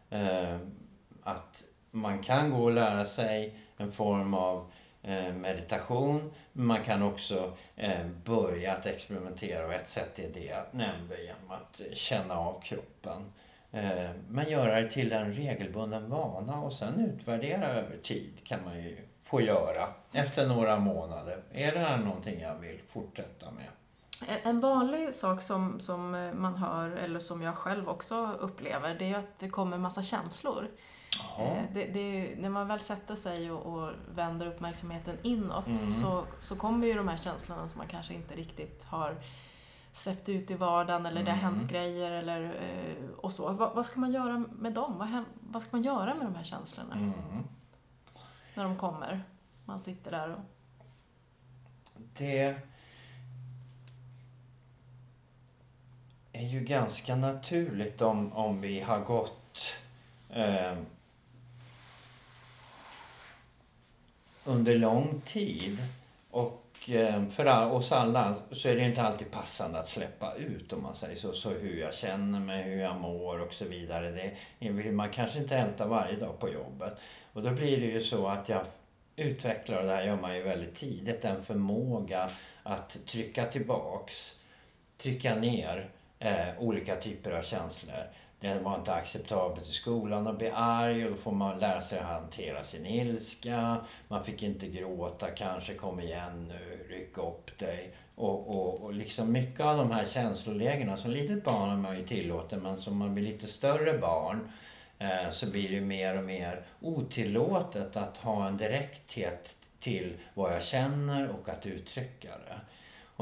[0.09, 0.57] Eh,
[1.23, 4.71] att man kan gå och lära sig en form av
[5.03, 6.33] eh, meditation.
[6.53, 11.23] Men man kan också eh, börja att experimentera och ett sätt är det jag nämnde
[11.23, 13.33] genom att känna av kroppen.
[13.71, 18.83] Eh, men göra det till en regelbunden vana och sen utvärdera över tid kan man
[18.83, 21.43] ju få göra efter några månader.
[21.53, 23.67] Är det här någonting jag vill fortsätta med?
[24.27, 29.19] En vanlig sak som, som man hör, eller som jag själv också upplever, det är
[29.19, 30.67] att det kommer massa känslor.
[31.39, 35.93] Eh, det, det, när man väl sätter sig och, och vänder uppmärksamheten inåt mm.
[35.93, 39.15] så, så kommer ju de här känslorna som man kanske inte riktigt har
[39.93, 41.25] släppt ut i vardagen eller mm.
[41.25, 41.67] det har hänt mm.
[41.67, 43.51] grejer eller, eh, och så.
[43.51, 44.97] Va, vad ska man göra med dem?
[44.97, 46.95] Vad, vad ska man göra med de här känslorna?
[46.95, 47.13] Mm.
[48.53, 49.23] När de kommer.
[49.65, 50.39] Man sitter där och...
[52.17, 52.61] Det
[56.41, 59.67] är ju ganska naturligt om, om vi har gått
[60.29, 60.73] eh,
[64.43, 65.77] under lång tid.
[66.31, 70.83] Och eh, för oss alla så är det inte alltid passande att släppa ut om
[70.83, 71.33] man säger så.
[71.33, 74.11] Så hur jag känner mig, hur jag mår och så vidare.
[74.59, 76.93] Det vill man kanske inte älta varje dag på jobbet.
[77.33, 78.65] Och då blir det ju så att jag
[79.15, 82.29] utvecklar, och det här gör man ju väldigt tidigt, en förmåga
[82.63, 84.35] att trycka tillbaks,
[84.97, 85.89] trycka ner
[86.21, 88.03] eh, olika typer av känslor.
[88.39, 91.99] Det var inte acceptabelt i skolan att bli arg och då får man lära sig
[91.99, 93.77] att hantera sin ilska.
[94.07, 97.91] Man fick inte gråta kanske, kom igen nu, ryck upp dig.
[98.15, 102.05] Och, och, och liksom mycket av de här känslolägena, som litet barn är man ju
[102.05, 104.51] tillåten men som man blir lite större barn
[104.99, 110.63] eh, så blir det mer och mer otillåtet att ha en direkthet till vad jag
[110.63, 112.59] känner och att uttrycka det.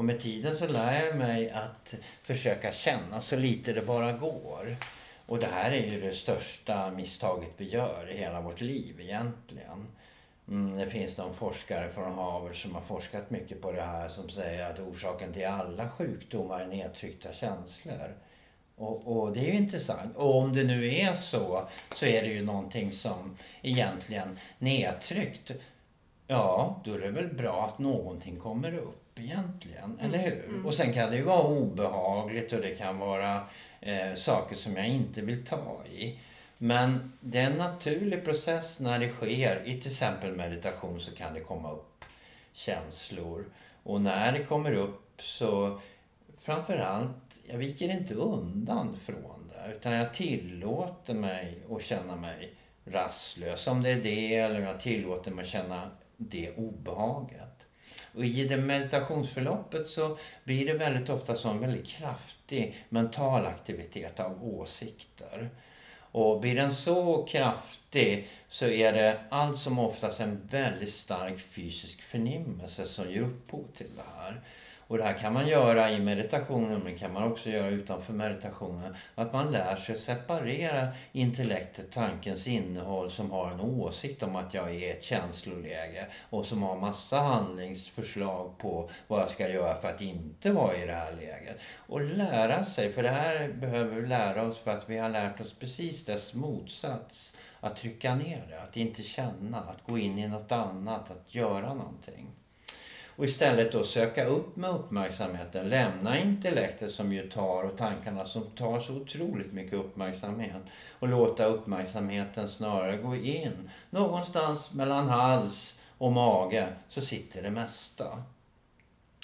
[0.00, 4.76] Och med tiden så lär jag mig att försöka känna så lite det bara går.
[5.26, 9.86] Och det här är ju det största misstaget vi gör i hela vårt liv egentligen.
[10.48, 14.28] Mm, det finns någon forskare från Harvard som har forskat mycket på det här som
[14.28, 18.14] säger att orsaken till alla sjukdomar är nedtryckta känslor.
[18.76, 20.16] Och, och, det är ju intressant.
[20.16, 25.50] Och om det nu är så, så är det ju någonting som egentligen nedtryckt.
[26.26, 30.44] Ja, då är det väl bra att någonting kommer upp egentligen, eller mm, hur?
[30.48, 30.66] Mm.
[30.66, 33.40] Och sen kan det ju vara obehagligt och det kan vara
[33.80, 36.18] eh, saker som jag inte vill ta i.
[36.58, 39.62] Men det är en naturlig process när det sker.
[39.64, 42.04] I till exempel meditation så kan det komma upp
[42.52, 43.44] känslor.
[43.82, 45.80] Och när det kommer upp så
[46.40, 49.74] framförallt, jag viker inte undan från det.
[49.76, 52.54] Utan jag tillåter mig att känna mig
[52.84, 53.66] rastlös.
[53.66, 57.49] Om det är det eller jag tillåter mig att känna det obehaget.
[58.14, 64.20] Och i det meditationsförloppet så blir det väldigt ofta så en väldigt kraftig mental aktivitet
[64.20, 65.50] av åsikter.
[66.12, 72.02] Och blir den så kraftig så är det allt som oftast en väldigt stark fysisk
[72.02, 74.40] förnimmelse som ger upphov till det här.
[74.90, 78.12] Och det här kan man göra i meditationen, men det kan man också göra utanför
[78.12, 78.96] meditationen.
[79.14, 84.70] Att man lär sig separera intellektet, tankens innehåll som har en åsikt om att jag
[84.70, 89.88] är i ett känsloläge och som har massa handlingsförslag på vad jag ska göra för
[89.88, 91.56] att inte vara i det här läget.
[91.76, 95.40] Och lära sig, för det här behöver vi lära oss för att vi har lärt
[95.40, 97.34] oss precis dess motsats.
[97.60, 101.74] Att trycka ner det, att inte känna, att gå in i något annat, att göra
[101.74, 102.26] någonting.
[103.20, 105.68] Och istället då söka upp med uppmärksamheten.
[105.68, 110.62] Lämna intellektet som ju tar och tankarna som tar så otroligt mycket uppmärksamhet.
[110.98, 113.70] Och låta uppmärksamheten snarare gå in.
[113.90, 118.22] Någonstans mellan hals och mage så sitter det mesta.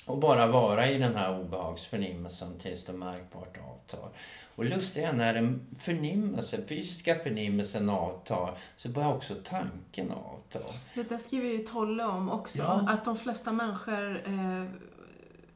[0.06, 4.08] Och bara vara i den här obehagsförnimmelsen tills det märkbart avtar.
[4.56, 10.58] Och lustiga när den förnimmelse, fysiska förnimmelsen avtar så börjar också tanken avta.
[10.94, 12.58] Det där skriver ju Tolle om också.
[12.58, 12.84] Ja.
[12.88, 14.64] Att de flesta människor eh,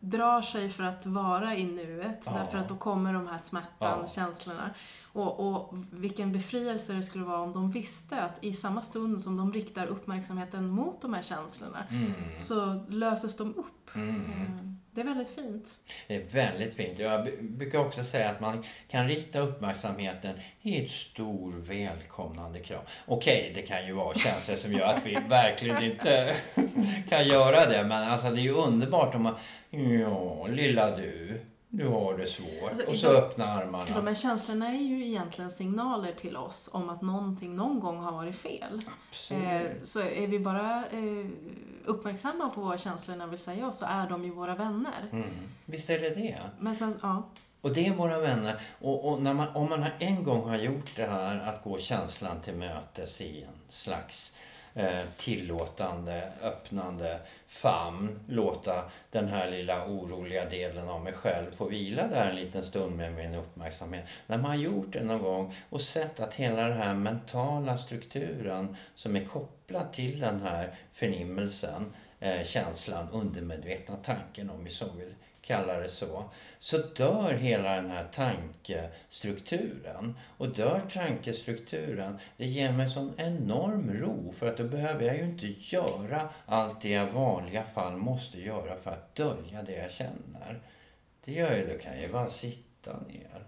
[0.00, 2.22] drar sig för att vara i nuet.
[2.24, 2.32] Ja.
[2.32, 4.06] Därför att då kommer de här smärtan, ja.
[4.06, 4.70] känslorna.
[5.12, 9.36] Och, och vilken befrielse det skulle vara om de visste att i samma stund som
[9.36, 12.12] de riktar uppmärksamheten mot de här känslorna mm.
[12.38, 13.94] så löses de upp.
[13.94, 14.79] Mm.
[14.94, 15.78] Det är väldigt fint.
[16.08, 16.98] Det är väldigt fint.
[16.98, 22.82] Jag brukar också säga att man kan rikta uppmärksamheten i ett stor välkomnande krav.
[23.06, 26.34] Okej, det kan ju vara känslor som gör att vi verkligen inte
[27.08, 27.84] kan göra det.
[27.84, 29.34] Men alltså det är ju underbart om man...
[29.70, 31.40] Ja, lilla du.
[31.68, 32.70] du har det svårt.
[32.70, 33.84] Alltså, och så de- öppna armarna.
[33.94, 38.12] De här känslorna är ju egentligen signaler till oss om att någonting någon gång har
[38.12, 38.80] varit fel.
[39.10, 39.44] Absolut.
[39.44, 41.26] Eh, så är vi bara eh,
[41.84, 45.08] uppmärksamma på känslorna vill säga oss så är de ju våra vänner.
[45.12, 45.30] Mm.
[45.64, 46.38] Visst är det det?
[46.58, 47.22] Men sen, ja.
[47.60, 48.60] Och det är våra vänner.
[48.80, 52.40] Och, och när man, om man en gång har gjort det här att gå känslan
[52.40, 54.32] till mötes i en slags
[54.74, 57.20] eh, tillåtande, öppnande
[57.50, 58.20] famn.
[58.28, 62.96] Låta den här lilla oroliga delen av mig själv få vila där en liten stund
[62.96, 64.04] med min uppmärksamhet.
[64.26, 68.76] När man har gjort det någon gång och sett att hela den här mentala strukturen
[68.94, 75.14] som är kopplad till den här förnimmelsen, eh, känslan, undermedvetna tanken om vi så vill
[75.50, 76.24] kalla det så,
[76.58, 80.18] så dör hela den här tankestrukturen.
[80.36, 85.22] Och dör tankestrukturen, det ger mig sån enorm ro för att då behöver jag ju
[85.22, 89.90] inte göra allt det jag i vanliga fall måste göra för att dölja det jag
[89.90, 90.60] känner.
[91.24, 93.44] Det gör jag, då kan jag ju bara sitta ner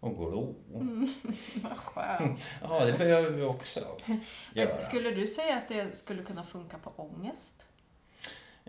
[0.00, 0.54] och glo.
[1.54, 2.40] Vad skönt.
[2.62, 3.80] Ja, det behöver vi också
[4.54, 4.80] göra.
[4.80, 7.65] Skulle du säga att det skulle kunna funka på ångest?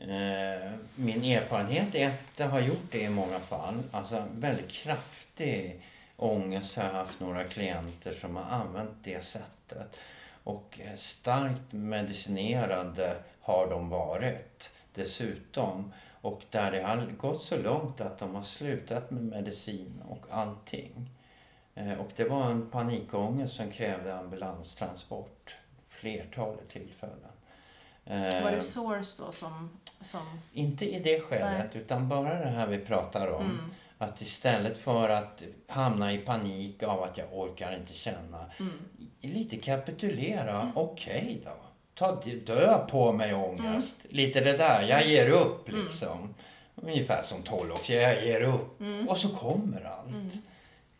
[0.01, 3.83] Eh, Min erfarenhet är att det har gjort det i många fall.
[3.91, 5.81] Alltså väldigt kraftig
[6.17, 9.99] ångest har jag haft några klienter som har använt det sättet.
[10.43, 15.93] Och eh, starkt medicinerade har de varit dessutom.
[16.21, 21.09] Och där det har gått så långt att de har slutat med medicin och allting.
[21.75, 25.55] Eh, Och det var en panikångest som krävde ambulanstransport
[25.89, 27.31] flertalet tillfällen.
[28.43, 29.79] Var det source då som...
[30.01, 33.41] som inte i det skedet, utan bara det här vi pratar om.
[33.45, 33.59] mm,
[33.97, 38.73] Att istället för att hamna i panik av att jag orkar inte känna, mm,
[39.21, 40.71] lite kapitulera.
[40.75, 41.51] Okej då.
[41.93, 43.95] Ta, dö på mig ångest.
[44.09, 46.35] Lite det där, jag ger upp liksom.
[46.75, 48.79] Ungefär som Tollox, jag ger upp.
[48.81, 50.33] mm, Och så kommer allt.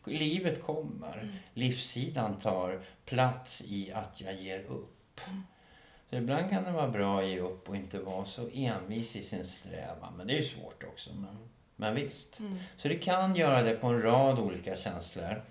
[0.04, 1.28] Livet kommer.
[1.54, 5.20] Livssidan tar plats i att jag ger upp.
[6.10, 9.22] Så ibland kan det vara bra att ge upp och inte vara så envis i
[9.22, 10.14] sin strävan.
[10.16, 11.10] Men det är ju svårt också.
[11.14, 12.40] Men, men visst.
[12.40, 12.58] mm.
[12.76, 15.42] Så det kan göra det på en rad olika känslor.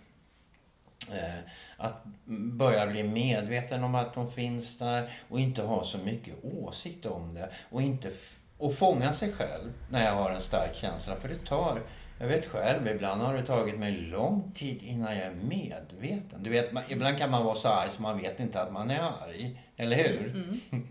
[1.12, 1.40] Eh,
[1.78, 7.06] att börja bli medveten om att de finns där och inte ha så mycket åsikt
[7.06, 7.50] om det.
[7.70, 8.12] Och, inte
[8.58, 11.16] och fånga sig själv när jag har en stark känsla.
[11.16, 11.82] För det tar,
[12.20, 16.44] jag vet själv, ibland har det tagit mig lång tid innan jag är medveten.
[16.44, 19.00] Du vet, ibland kan man vara så arg så man vet inte att man är
[19.00, 19.67] arg.
[19.78, 20.30] Eller hur?
[20.30, 20.88] Mm.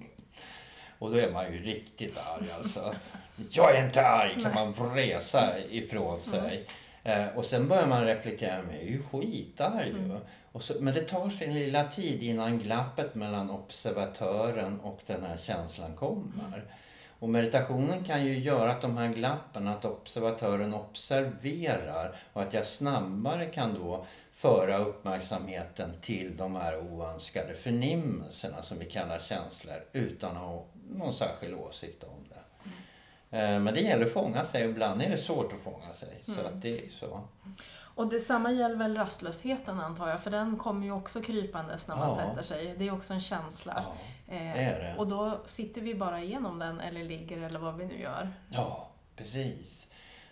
[0.99, 2.95] Och då är man ju riktigt arg alltså.
[3.51, 6.67] Jag är inte arg kan man vresa ifrån sig.
[7.05, 9.95] Eh, och sen börjar man reflektera, men jag är ju skitarg.
[10.53, 15.37] Och så, men det tar sin lilla tid innan glappet mellan observatören och den här
[15.37, 16.65] känslan kommer.
[17.19, 22.67] Och meditationen kan ju göra att de här glappen, att observatören observerar och att jag
[22.67, 24.07] snabbare kan då
[24.37, 31.15] föra uppmärksamheten till de här oönskade förnimmelserna som vi kallar känslor utan att ha någon
[31.15, 32.37] särskild åsikt om det.
[33.39, 36.23] Eh, Men det gäller att fånga sig och ibland är det svårt att fånga sig.
[36.27, 37.21] Så att det är så.
[37.95, 42.09] Och detsamma gäller väl rastlösheten antar jag, för den kommer ju också krypandes när man
[42.09, 42.17] Ja.
[42.17, 42.75] sätter sig.
[42.79, 43.85] Det är också en känsla.
[43.87, 43.93] Ja,
[44.29, 44.95] Eh, det är det.
[44.99, 48.31] Och då sitter vi bara igenom den eller ligger eller vad vi nu gör.
[48.51, 49.87] ja precis.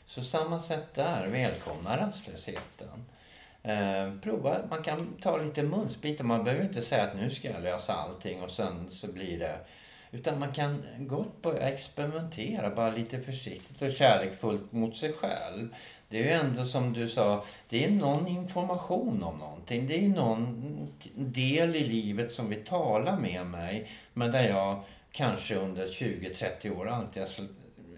[0.07, 3.05] Så samma sätt där, välkomna rastlösheten.
[3.67, 6.25] Eh, prova, man kan ta lite munsbitar.
[6.25, 9.59] Man behöver inte säga att nu ska jag lösa allting och sen så blir det...
[10.11, 15.75] Utan man kan gott börja experimentera, bara lite försiktigt och kärleksfullt mot sig själv.
[16.09, 19.87] Det är ju ändå som du sa, det är någon information om någonting.
[19.87, 23.91] Det är någon del i livet som vill tala med mig.
[24.13, 27.29] Men där jag kanske under 20-30 år alltid har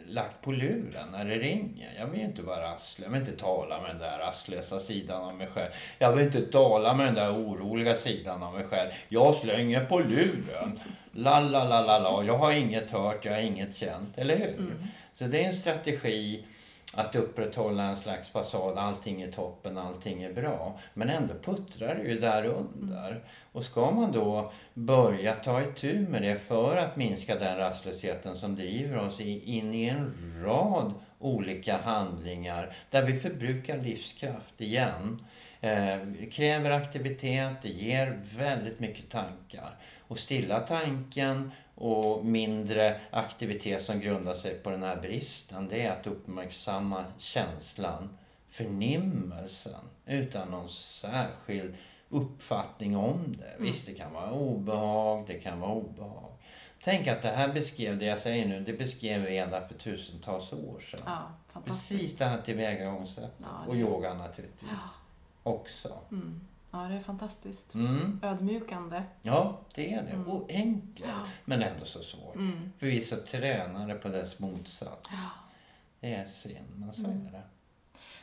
[0.09, 1.95] lagt på luren när det ringer.
[1.99, 3.07] Jag vill ju inte vara rastlös.
[3.07, 5.71] Jag vill inte tala med den där rastlösa sidan av mig själv.
[5.99, 8.91] Jag vill inte tala med den där oroliga sidan av mig själv.
[9.09, 10.81] Jag slänger på luren.
[11.13, 12.25] La, la, la, la, la.
[12.25, 14.19] Jag har inget hört, jag har inget känt.
[14.19, 14.75] Eller hur?
[15.15, 16.45] Så det är en strategi
[16.95, 18.79] att upprätthålla en slags fasad.
[18.79, 20.79] Allting är toppen, allting är bra.
[20.95, 23.25] Men ändå puttrar det ju där under.
[23.57, 28.57] Och ska man då börja ta itu med det för att minska den rastlösheten som
[28.57, 30.15] driver oss in i en
[30.45, 35.27] rad olika handlingar där vi förbrukar livskraft igen.
[35.61, 35.99] Eh,
[36.31, 39.77] kräver aktivitet, det ger väldigt mycket tankar.
[40.09, 45.93] Och stilla tanken och mindre aktivitet som grundar sig på den här bristen, det är
[45.93, 48.19] att uppmärksamma känslan,
[48.51, 51.75] förnimmelsen, utan någon särskild
[52.09, 53.55] uppfattning om det.
[53.59, 56.33] Visst, det kan vara obehag, det kan vara obehag.
[56.85, 60.81] Tänk att det här beskrev, det jag säger nu, det beskrev redan för tusentals år
[60.81, 61.01] sedan.
[61.07, 61.61] Ja.
[61.65, 63.33] Precis det här tillvägagångssättet.
[63.39, 64.89] Ja, det- Och yoga naturligtvis Ja.
[65.43, 65.99] också.
[66.11, 66.41] Mm.
[66.71, 67.75] Ja, det är fantastiskt.
[67.75, 68.21] Mm.
[68.23, 69.03] Ödmjukande.
[69.23, 70.11] Ja, det är det.
[70.11, 70.29] Mm.
[70.29, 71.09] Och enkelt.
[71.09, 71.27] Ja.
[71.45, 72.35] Men ändå så svårt.
[72.35, 72.73] Mm.
[72.79, 75.09] För vi är så tränade på dess motsats.
[75.13, 75.31] Ja.
[76.01, 77.27] Det är synd, men så Mm.
[77.27, 77.43] är det.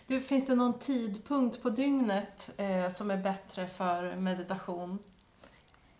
[0.07, 4.99] Du, finns det någon tidpunkt på dygnet eh, som är bättre för meditation?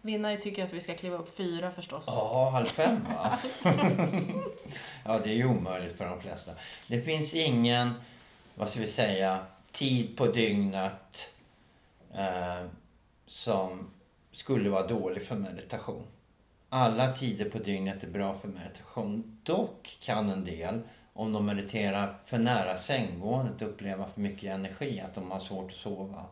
[0.02, 2.04] Vinnare tycker att vi ska kliva upp fyra förstås.
[2.08, 3.40] Ja, halv fem va?
[5.06, 6.52] ja, det är ju omöjligt för de flesta.
[6.88, 7.94] Det finns ingen,
[8.56, 11.30] vad ska vi säga, tid på dygnet
[12.14, 12.66] eh,
[13.28, 13.90] som
[14.32, 16.04] skulle vara dålig för meditation.
[16.70, 19.40] Alla tider på dygnet är bra för meditation.
[19.44, 20.82] Dock kan en del,
[21.14, 25.78] om de mediterar för nära sänggåendet, uppleva för mycket energi, att de har svårt att
[25.78, 26.26] sova.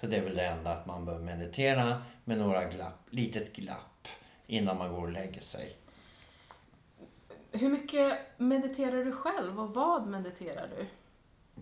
[0.00, 4.08] Så det är väl det enda att man bör meditera med några glapp, litet glapp
[4.46, 5.76] innan man går och lägger sig.
[7.52, 10.86] Hur mycket mediterar du själv och vad mediterar du?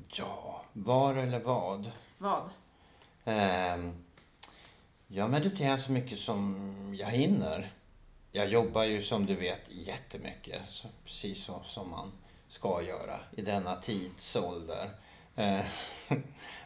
[0.09, 1.91] Ja, var eller vad?
[2.19, 2.51] Vad?
[3.25, 4.05] Ehm,
[5.07, 7.73] jag mediterar så mycket som jag hinner.
[8.33, 12.13] Jag jobbar ju som du vet jättemycket, så, precis så som man
[12.49, 14.91] ska göra i denna tidsålder.
[15.37, 15.61] Eh,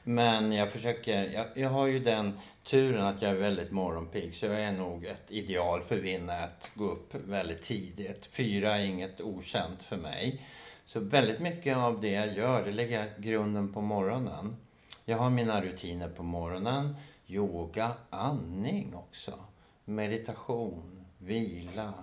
[0.04, 4.46] men jag försöker, jag, jag har ju den turen att jag är väldigt morgonpigg så
[4.46, 8.26] jag är nog ett ideal för vinnare att gå upp väldigt tidigt.
[8.26, 10.46] Fyra är inget okänt för mig.
[10.86, 14.56] Så väldigt mycket av det jag gör, det lägger jag grunden på morgonen.
[15.04, 16.96] Jag har mina rutiner på morgonen.
[17.26, 19.38] Yoga, andning också.
[19.84, 21.94] Meditation, vila,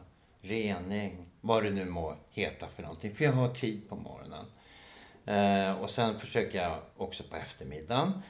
[0.41, 1.27] rening.
[1.48, 3.15] Vad det nu må heta för någonting.
[3.15, 4.45] För jag har tid på morgonen.
[5.26, 8.22] Eh, och sen försöker jag också på eftermiddagen.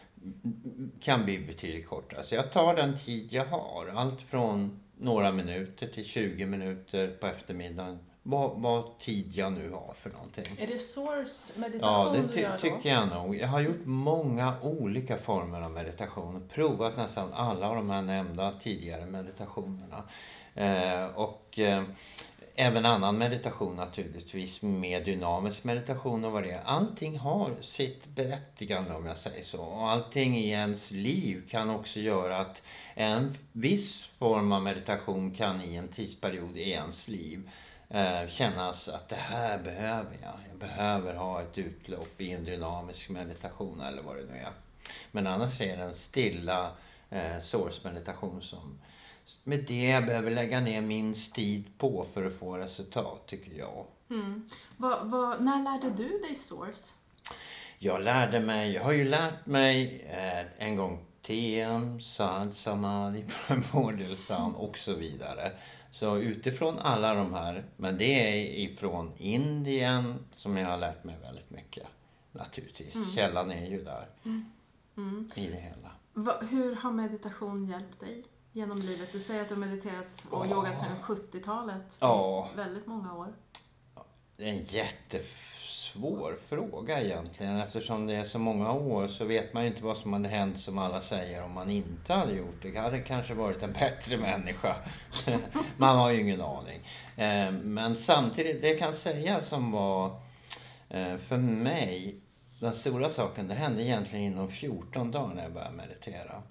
[1.02, 2.24] Kan bli betydligt kortare.
[2.24, 3.88] Så jag tar den tid jag har.
[3.96, 8.00] Allt från några minuter till 20 minuter på eftermiddagen.
[8.24, 10.44] Vad, vad tid jag nu har för någonting.
[10.60, 12.60] Är det source Ja, meditation det du ty- gör då?
[12.60, 13.36] tycker jag nog.
[13.36, 16.50] Jag har gjort många olika former av meditation.
[16.54, 20.04] Provat nästan alla av de här nämnda tidigare meditationerna.
[20.56, 21.84] Eh, och eh,
[22.60, 26.62] även annan meditation naturligtvis, mer dynamisk meditation och vad det är.
[26.66, 29.62] Allting har sitt berättigande om jag säger så.
[29.62, 32.64] Och allting i ens liv kan också göra att
[32.96, 37.50] en viss form av meditation kan i en tidsperiod i ens liv
[37.90, 40.36] eh, kännas att det här behöver jag.
[40.50, 44.52] Jag behöver ha ett utlopp i en dynamisk meditation eller vad det nu är.
[45.12, 46.72] Men annars är det en stilla
[47.10, 48.80] eh, source-meditation som
[49.44, 53.86] med det jag behöver lägga ner minst tid på för att få resultat, tycker jag.
[54.10, 54.50] Mm.
[54.78, 56.94] Vad, vad, när lärde du dig source?
[57.80, 64.18] Jag lärde mig, jag har ju lärt mig eh, en gång TM, SAD, Samadhi, Primordial
[64.18, 65.52] Sound och så vidare.
[65.92, 71.16] Så utifrån alla de här, men det är ifrån Indien som jag har lärt mig
[71.24, 71.88] väldigt mycket.
[72.32, 73.16] Naturligtvis.
[73.16, 74.08] Källan är ju där
[74.98, 75.30] Mm.
[75.36, 75.92] i det hela.
[76.14, 78.24] Va, hur har meditation hjälpt dig
[78.58, 79.10] genom livet?
[79.12, 80.52] Du säger att du har mediterat och Ja.
[80.52, 81.82] yogat sedan 70-talet.
[82.00, 82.50] Ja.
[82.56, 83.28] Väldigt många år.
[84.38, 87.58] Det är en jättesvår fråga egentligen.
[87.60, 90.60] Eftersom det är så många år så vet man ju inte vad som hade hänt
[90.60, 92.70] som alla säger om man inte hade gjort det.
[92.70, 94.76] Jag hade kanske varit en bättre människa.
[95.78, 96.82] man har ju ingen aning.
[97.16, 100.06] Eh, Men samtidigt, det jag kan säga som var
[100.90, 102.16] eh, för mig
[102.60, 106.44] den stora saken, det hände egentligen inom 14 dagar när jag började meditera.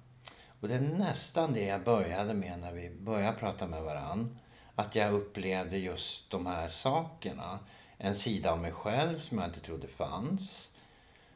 [0.60, 4.38] Och det är nästan det jag började med när vi började prata med varann.
[4.74, 7.58] Att jag upplevde just de här sakerna.
[7.98, 10.70] En sida av mig själv som jag inte trodde fanns.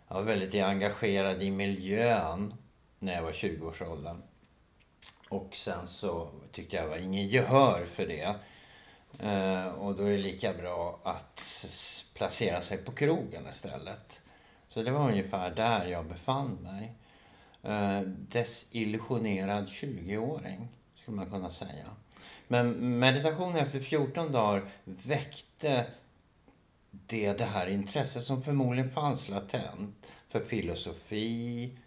[0.09, 2.55] Jag var väldigt engagerad i miljön
[2.99, 4.23] när jag var 20-årsåldern.
[5.29, 8.35] Och sen så tyckte jag det var ingen gehör för det.
[9.19, 11.67] Eh, och då är det lika bra att
[12.15, 14.21] placera sig på krogen istället.
[14.69, 16.95] Så det var ungefär där jag befann mig.
[17.63, 21.87] Eh, desillusionerad 20-åring, skulle man kunna säga.
[22.49, 25.87] Men meditation efter 14 dagar väckte
[26.91, 31.79] det, det här intresset som förmodligen fanns latent för filosofi,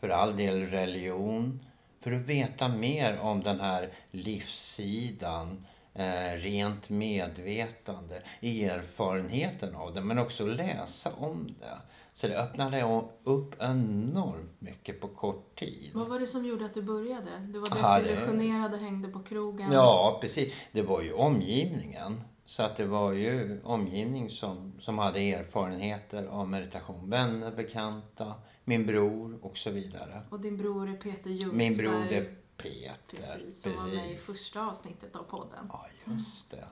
[0.00, 1.60] för all del religion,
[2.00, 10.18] för att veta mer om den här livssidan, eh, rent medvetande, erfarenheten av det, men
[10.18, 11.78] också läsa om det.
[12.14, 15.90] Så det öppnade upp enormt mycket på kort tid.
[15.94, 17.30] Vad var det som gjorde att du började?
[17.48, 19.72] Du var desillusionerad och hängde på krogen.
[19.72, 20.54] Ja, precis.
[20.72, 22.20] Det var ju omgivningen.
[22.46, 27.10] Så att det var ju omgivning som, som hade erfarenheter av meditation.
[27.10, 28.34] Vänner, bekanta,
[28.64, 30.22] min bror och så vidare.
[30.30, 31.56] Och din bror är Peter Ljungsberg.
[31.56, 32.96] Min bror är Peter.
[33.06, 35.70] Precis, som var med i första avsnittet av podden.
[35.72, 36.64] Ja, just det.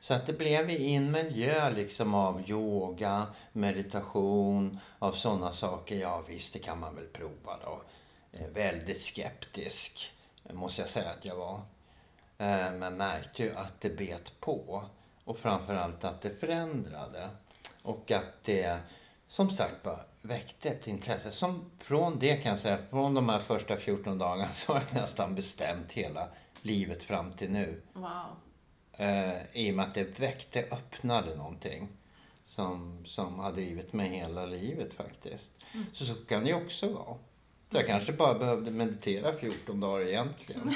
[0.00, 5.96] Så att det blev i en miljö liksom av yoga, meditation, av sådana saker.
[5.96, 7.82] Ja visst, det kan man väl prova då.
[8.32, 10.12] Eh, väldigt skeptisk,
[10.52, 11.60] måste jag säga att jag var.
[12.38, 14.84] Eh, men märkte ju att det bet på.
[15.24, 17.30] Och framförallt att det förändrade.
[17.82, 18.78] Och att det,
[19.28, 21.30] som sagt var, väckte ett intresse.
[21.30, 25.02] Som från det kan jag säga, från de här första 14 dagarna så har jag
[25.02, 26.28] nästan bestämt hela
[26.62, 27.82] livet fram till nu.
[27.92, 28.08] Wow.
[28.92, 31.88] Eh, I och med att det väckte, öppnade någonting.
[32.44, 35.50] Som, som har drivit mig hela livet faktiskt.
[35.74, 35.86] Mm.
[35.92, 37.16] Så så kan det ju också vara.
[37.70, 40.74] Så jag kanske bara behövde meditera 14 dagar egentligen.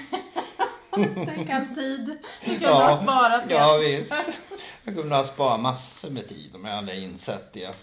[1.24, 3.54] Tänk all tid du kunde ha sparat det.
[3.54, 4.14] Ja, visst.
[4.84, 7.74] Jag kunde ha sparat massor med tid om jag hade insett det.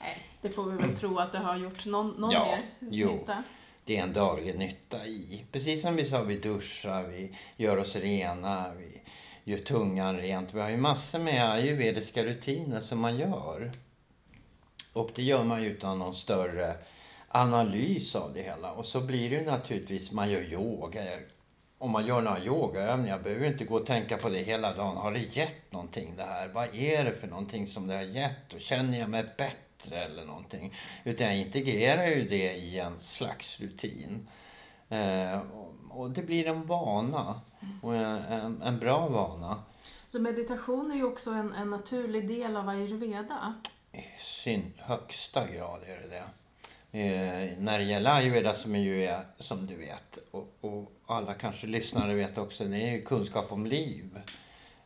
[0.00, 3.12] Nej, det får vi väl tro att det har gjort någon, någon Ja, mer jo.
[3.12, 3.42] nytta.
[3.84, 5.44] Det är en daglig nytta i.
[5.52, 9.00] Precis som vi sa, vi duschar, vi gör oss rena, vi
[9.52, 10.54] gör tungan rent.
[10.54, 13.70] Vi har ju massor med ayurvediska rutiner som man gör.
[14.92, 16.74] Och det gör man utan någon större
[17.28, 18.72] analys av det hela.
[18.72, 21.02] Och så blir det ju naturligtvis, man gör yoga.
[21.82, 24.96] Om man gör några yogaövningar behöver inte gå och tänka på det hela dagen.
[24.96, 26.48] Har det gett någonting det här?
[26.48, 28.52] Vad är det för någonting som det har gett?
[28.54, 30.74] Och känner jag mig bättre eller någonting?
[31.04, 34.28] Utan jag integrerar ju det i en slags rutin.
[34.88, 35.40] Eh,
[35.90, 37.40] och- det blir en vana.
[37.82, 39.62] Och en, en, en bra vana.
[40.12, 43.54] Så meditation är ju också en, en naturlig del av ayurveda.
[43.92, 46.24] I sin högsta grad är det det.
[46.98, 51.66] Eh, när det gäller ayurveda som ju är, som du vet, och, och alla kanske
[51.66, 54.18] lyssnare vet också, det är ju kunskap om liv.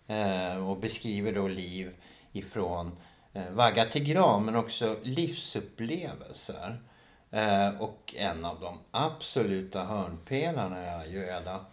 [0.06, 1.94] Eh, och beskriver då liv
[2.32, 2.98] ifrån
[3.32, 6.82] eh, vagga till grav, men också livsupplevelser.
[7.30, 11.64] Eh, och en av de absoluta hörnpelarna i ayurveda,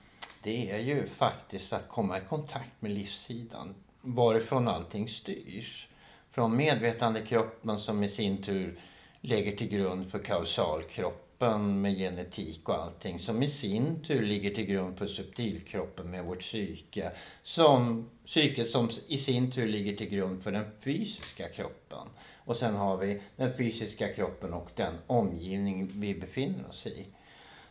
[0.43, 3.75] det är ju faktiskt att komma i kontakt med livssidan.
[4.01, 5.87] Varifrån allting styrs.
[6.31, 8.79] Från medvetandekroppen som i sin tur
[9.21, 13.19] lägger till grund för kausalkroppen med genetik och allting.
[13.19, 17.11] Som i sin tur ligger till grund för subtilkroppen med vårt psyke.
[17.43, 22.07] Som psyket som i sin tur ligger till grund för den fysiska kroppen.
[22.45, 27.05] Och sen har vi den fysiska kroppen och den omgivning vi befinner oss i.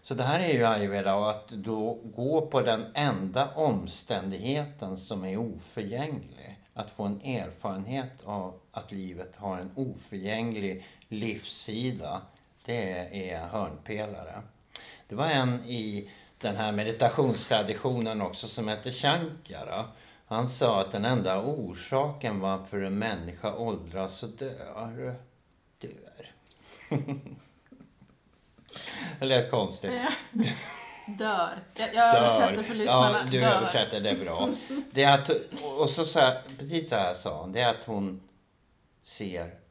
[0.03, 5.25] Så det här är ju ayurveda och att då gå på den enda omständigheten som
[5.25, 6.59] är oförgänglig.
[6.75, 12.23] Att få en erfarenhet av att livet har en oförgänglig livssida.
[12.65, 14.43] Det är hörnpelare.
[15.09, 19.85] Det var en i den här meditationstraditionen också som hette Shankara.
[20.27, 25.15] Han sa att den enda orsaken varför en människa åldras och dör,
[25.79, 26.31] dör.
[29.19, 29.91] Det lät konstigt.
[30.33, 30.43] Ja.
[31.07, 31.59] Dör.
[31.75, 33.19] Jag, jag översätter för lyssnarna.
[33.19, 33.57] Ja, du Dör.
[33.57, 34.49] översätter, det är bra.
[34.91, 35.31] Det är att,
[35.79, 37.53] och så, så här, precis så här sa hon.
[37.53, 38.23] Det är att hon
[39.05, 39.62] ser...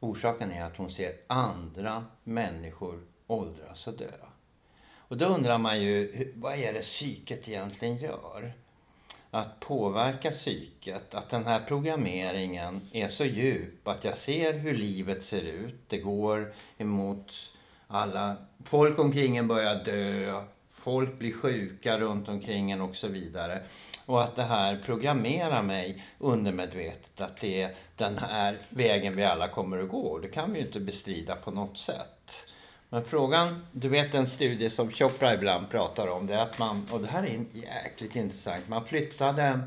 [0.00, 4.10] Orsaken är att hon ser andra människor åldras och dö.
[5.08, 8.52] Och då undrar man ju, vad är det psyket egentligen gör?
[9.30, 15.24] Att påverka psyket, att den här programmeringen är så djup att jag ser hur livet
[15.24, 15.88] ser ut.
[15.88, 17.32] Det går emot
[17.86, 18.36] alla...
[18.64, 23.62] Folk omkring en börjar dö, folk blir sjuka runt omkring en och så vidare.
[24.06, 29.48] Och att det här programmerar mig undermedvetet att det är den här vägen vi alla
[29.48, 30.18] kommer att gå.
[30.18, 32.46] Det kan vi ju inte bestrida på något sätt.
[32.88, 36.88] Men frågan, du vet en studie som Chopra ibland pratar om, det är att man,
[36.90, 39.60] och det här är jäkligt intressant, man flyttade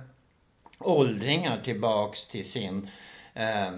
[0.79, 2.89] åldringar tillbaks till sin
[3.33, 3.71] eh,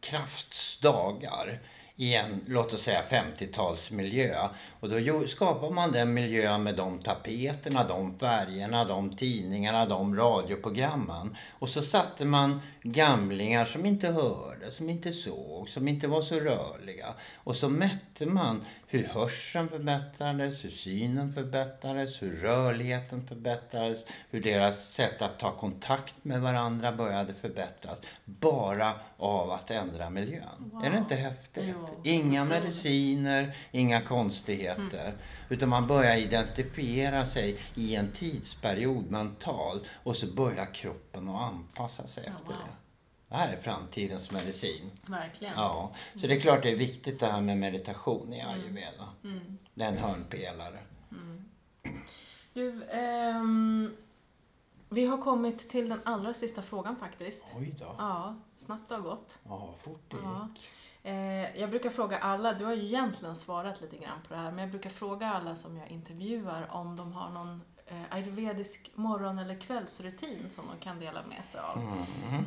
[0.00, 1.60] kraftsdagar
[1.96, 4.48] i en, låt oss säga 50-talsmiljö.
[4.84, 11.36] Och då skapar man den miljön med de tapeterna, de färgerna, de tidningarna, de radioprogrammen.
[11.50, 16.34] Och så satte man gamlingar som inte hörde, som inte såg, som inte var så
[16.40, 17.14] rörliga.
[17.34, 24.92] Och så mätte man hur hörseln förbättrades, hur synen förbättrades, hur rörligheten förbättrades, hur deras
[24.92, 28.00] sätt att ta kontakt med varandra började förbättras.
[28.24, 30.42] Bara av att ändra miljön.
[30.72, 30.84] Wow.
[30.84, 31.64] Är det inte häftigt?
[31.66, 34.73] Jo, Inga mediciner, inga konstigheter.
[35.48, 42.06] Utan man börjar identifiera sig i en tidsperiod mentalt och så börjar kroppen att anpassa
[42.06, 42.54] sig Ja, efter wow.
[42.66, 42.74] det.
[43.28, 44.90] Det här är framtidens medicin.
[45.06, 45.54] Verkligen.
[45.56, 49.08] Ja, så det är klart det är viktigt det här med meditation i ayurveda.
[49.24, 49.58] Mm.
[49.74, 50.78] Det är en hörnpelare.
[52.52, 53.96] Du, ehm,
[54.88, 57.44] vi har kommit till den allra sista frågan faktiskt.
[57.56, 57.94] Oj då.
[57.98, 59.38] Ja, snabbt har gått.
[59.44, 60.48] Ja, fort det Ja.
[61.06, 64.50] Eh, jag brukar fråga alla, du har ju egentligen svarat lite grann på det här,
[64.50, 69.38] men jag brukar fråga alla som jag intervjuar om de har någon eh, ayurvedisk morgon
[69.38, 71.80] eller kvällsrutin som de kan dela med sig av.
[71.80, 72.44] Mm.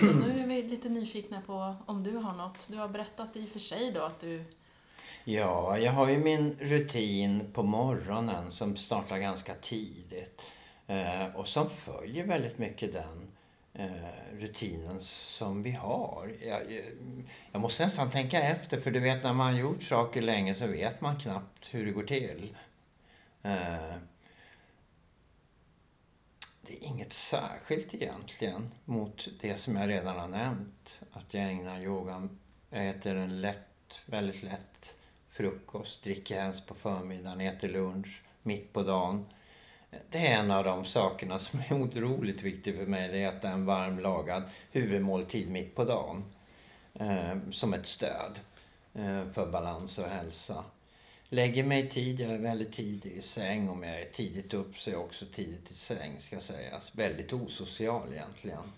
[0.00, 2.68] Så nu är vi lite nyfikna på om du har något.
[2.70, 4.44] Du har berättat i och för sig då att du
[5.24, 10.42] Ja, jag har ju min rutin på morgonen som startar ganska tidigt.
[10.86, 13.27] Eh, och som följer väldigt mycket den
[13.78, 16.32] Eh, rutinen som vi har.
[16.40, 16.60] Jag,
[17.52, 20.66] jag, måste nästan tänka efter, för du vet när man har gjort saker länge så
[20.66, 22.56] vet man knappt hur det går till.
[23.42, 23.94] Eh,
[26.62, 31.00] det är inget särskilt egentligen mot det som jag redan har nämnt.
[31.12, 32.38] Att jag ägnar yogan,
[32.70, 34.94] jag äter en lätt, väldigt lätt
[35.30, 39.26] frukost, dricker helst på förmiddagen, äter lunch mitt på dagen.
[40.10, 43.08] Det är en av de sakerna som är otroligt viktig för mig.
[43.08, 46.24] Det är att äta en varmlagad huvudmåltid mitt på dagen.
[46.94, 48.40] Eh, som ett stöd
[48.94, 50.64] eh, för balans och hälsa.
[51.28, 53.68] Lägger mig tid, jag är väldigt tidig i säng.
[53.68, 56.90] Om jag är tidigt upp så är jag också tidigt i säng ska sägas.
[56.94, 58.72] Väldigt osocial egentligen.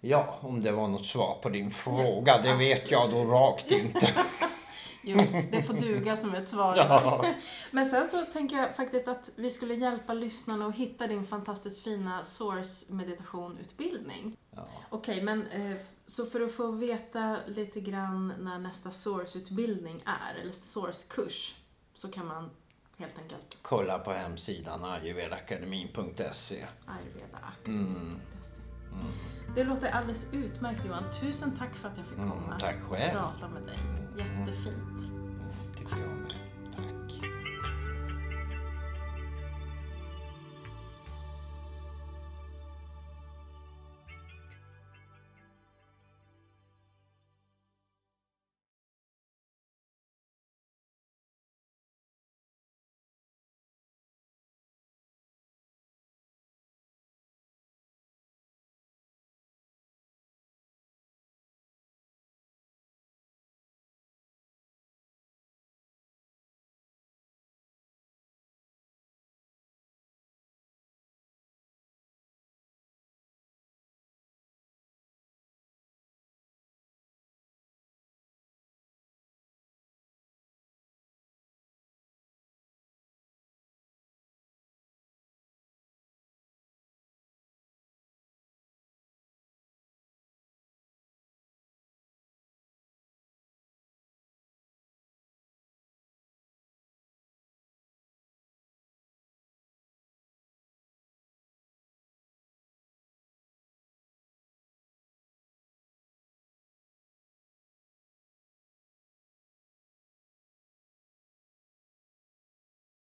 [0.00, 4.08] Ja, om det var något svar på din fråga, det vet jag då rakt inte.
[5.02, 5.18] Jo,
[5.50, 6.76] det får duga som ett svar.
[6.76, 7.24] Ja.
[7.70, 11.84] Men sen så tänker jag faktiskt att vi skulle hjälpa lyssnarna att hitta din fantastiskt
[11.84, 14.36] fina Source meditationutbildning.
[14.50, 14.68] Ja.
[14.90, 15.76] Okej, men eh,
[16.06, 21.54] så för att få veta lite grann när nästa Source-utbildning är, eller Source-kurs,
[21.94, 22.50] så kan man
[22.96, 26.66] helt enkelt Kolla på hemsidan ayurvedakademin.se.
[26.86, 27.70] ayurvedaakademi.se.
[27.70, 28.20] Mm.
[29.54, 31.02] Det låter alldeles utmärkt Johan.
[31.20, 33.78] Tusen tack för att jag fick Mm, komma tack och prata med dig.
[34.16, 35.12] Jättefint.
[35.78, 36.32] Tycker jag med.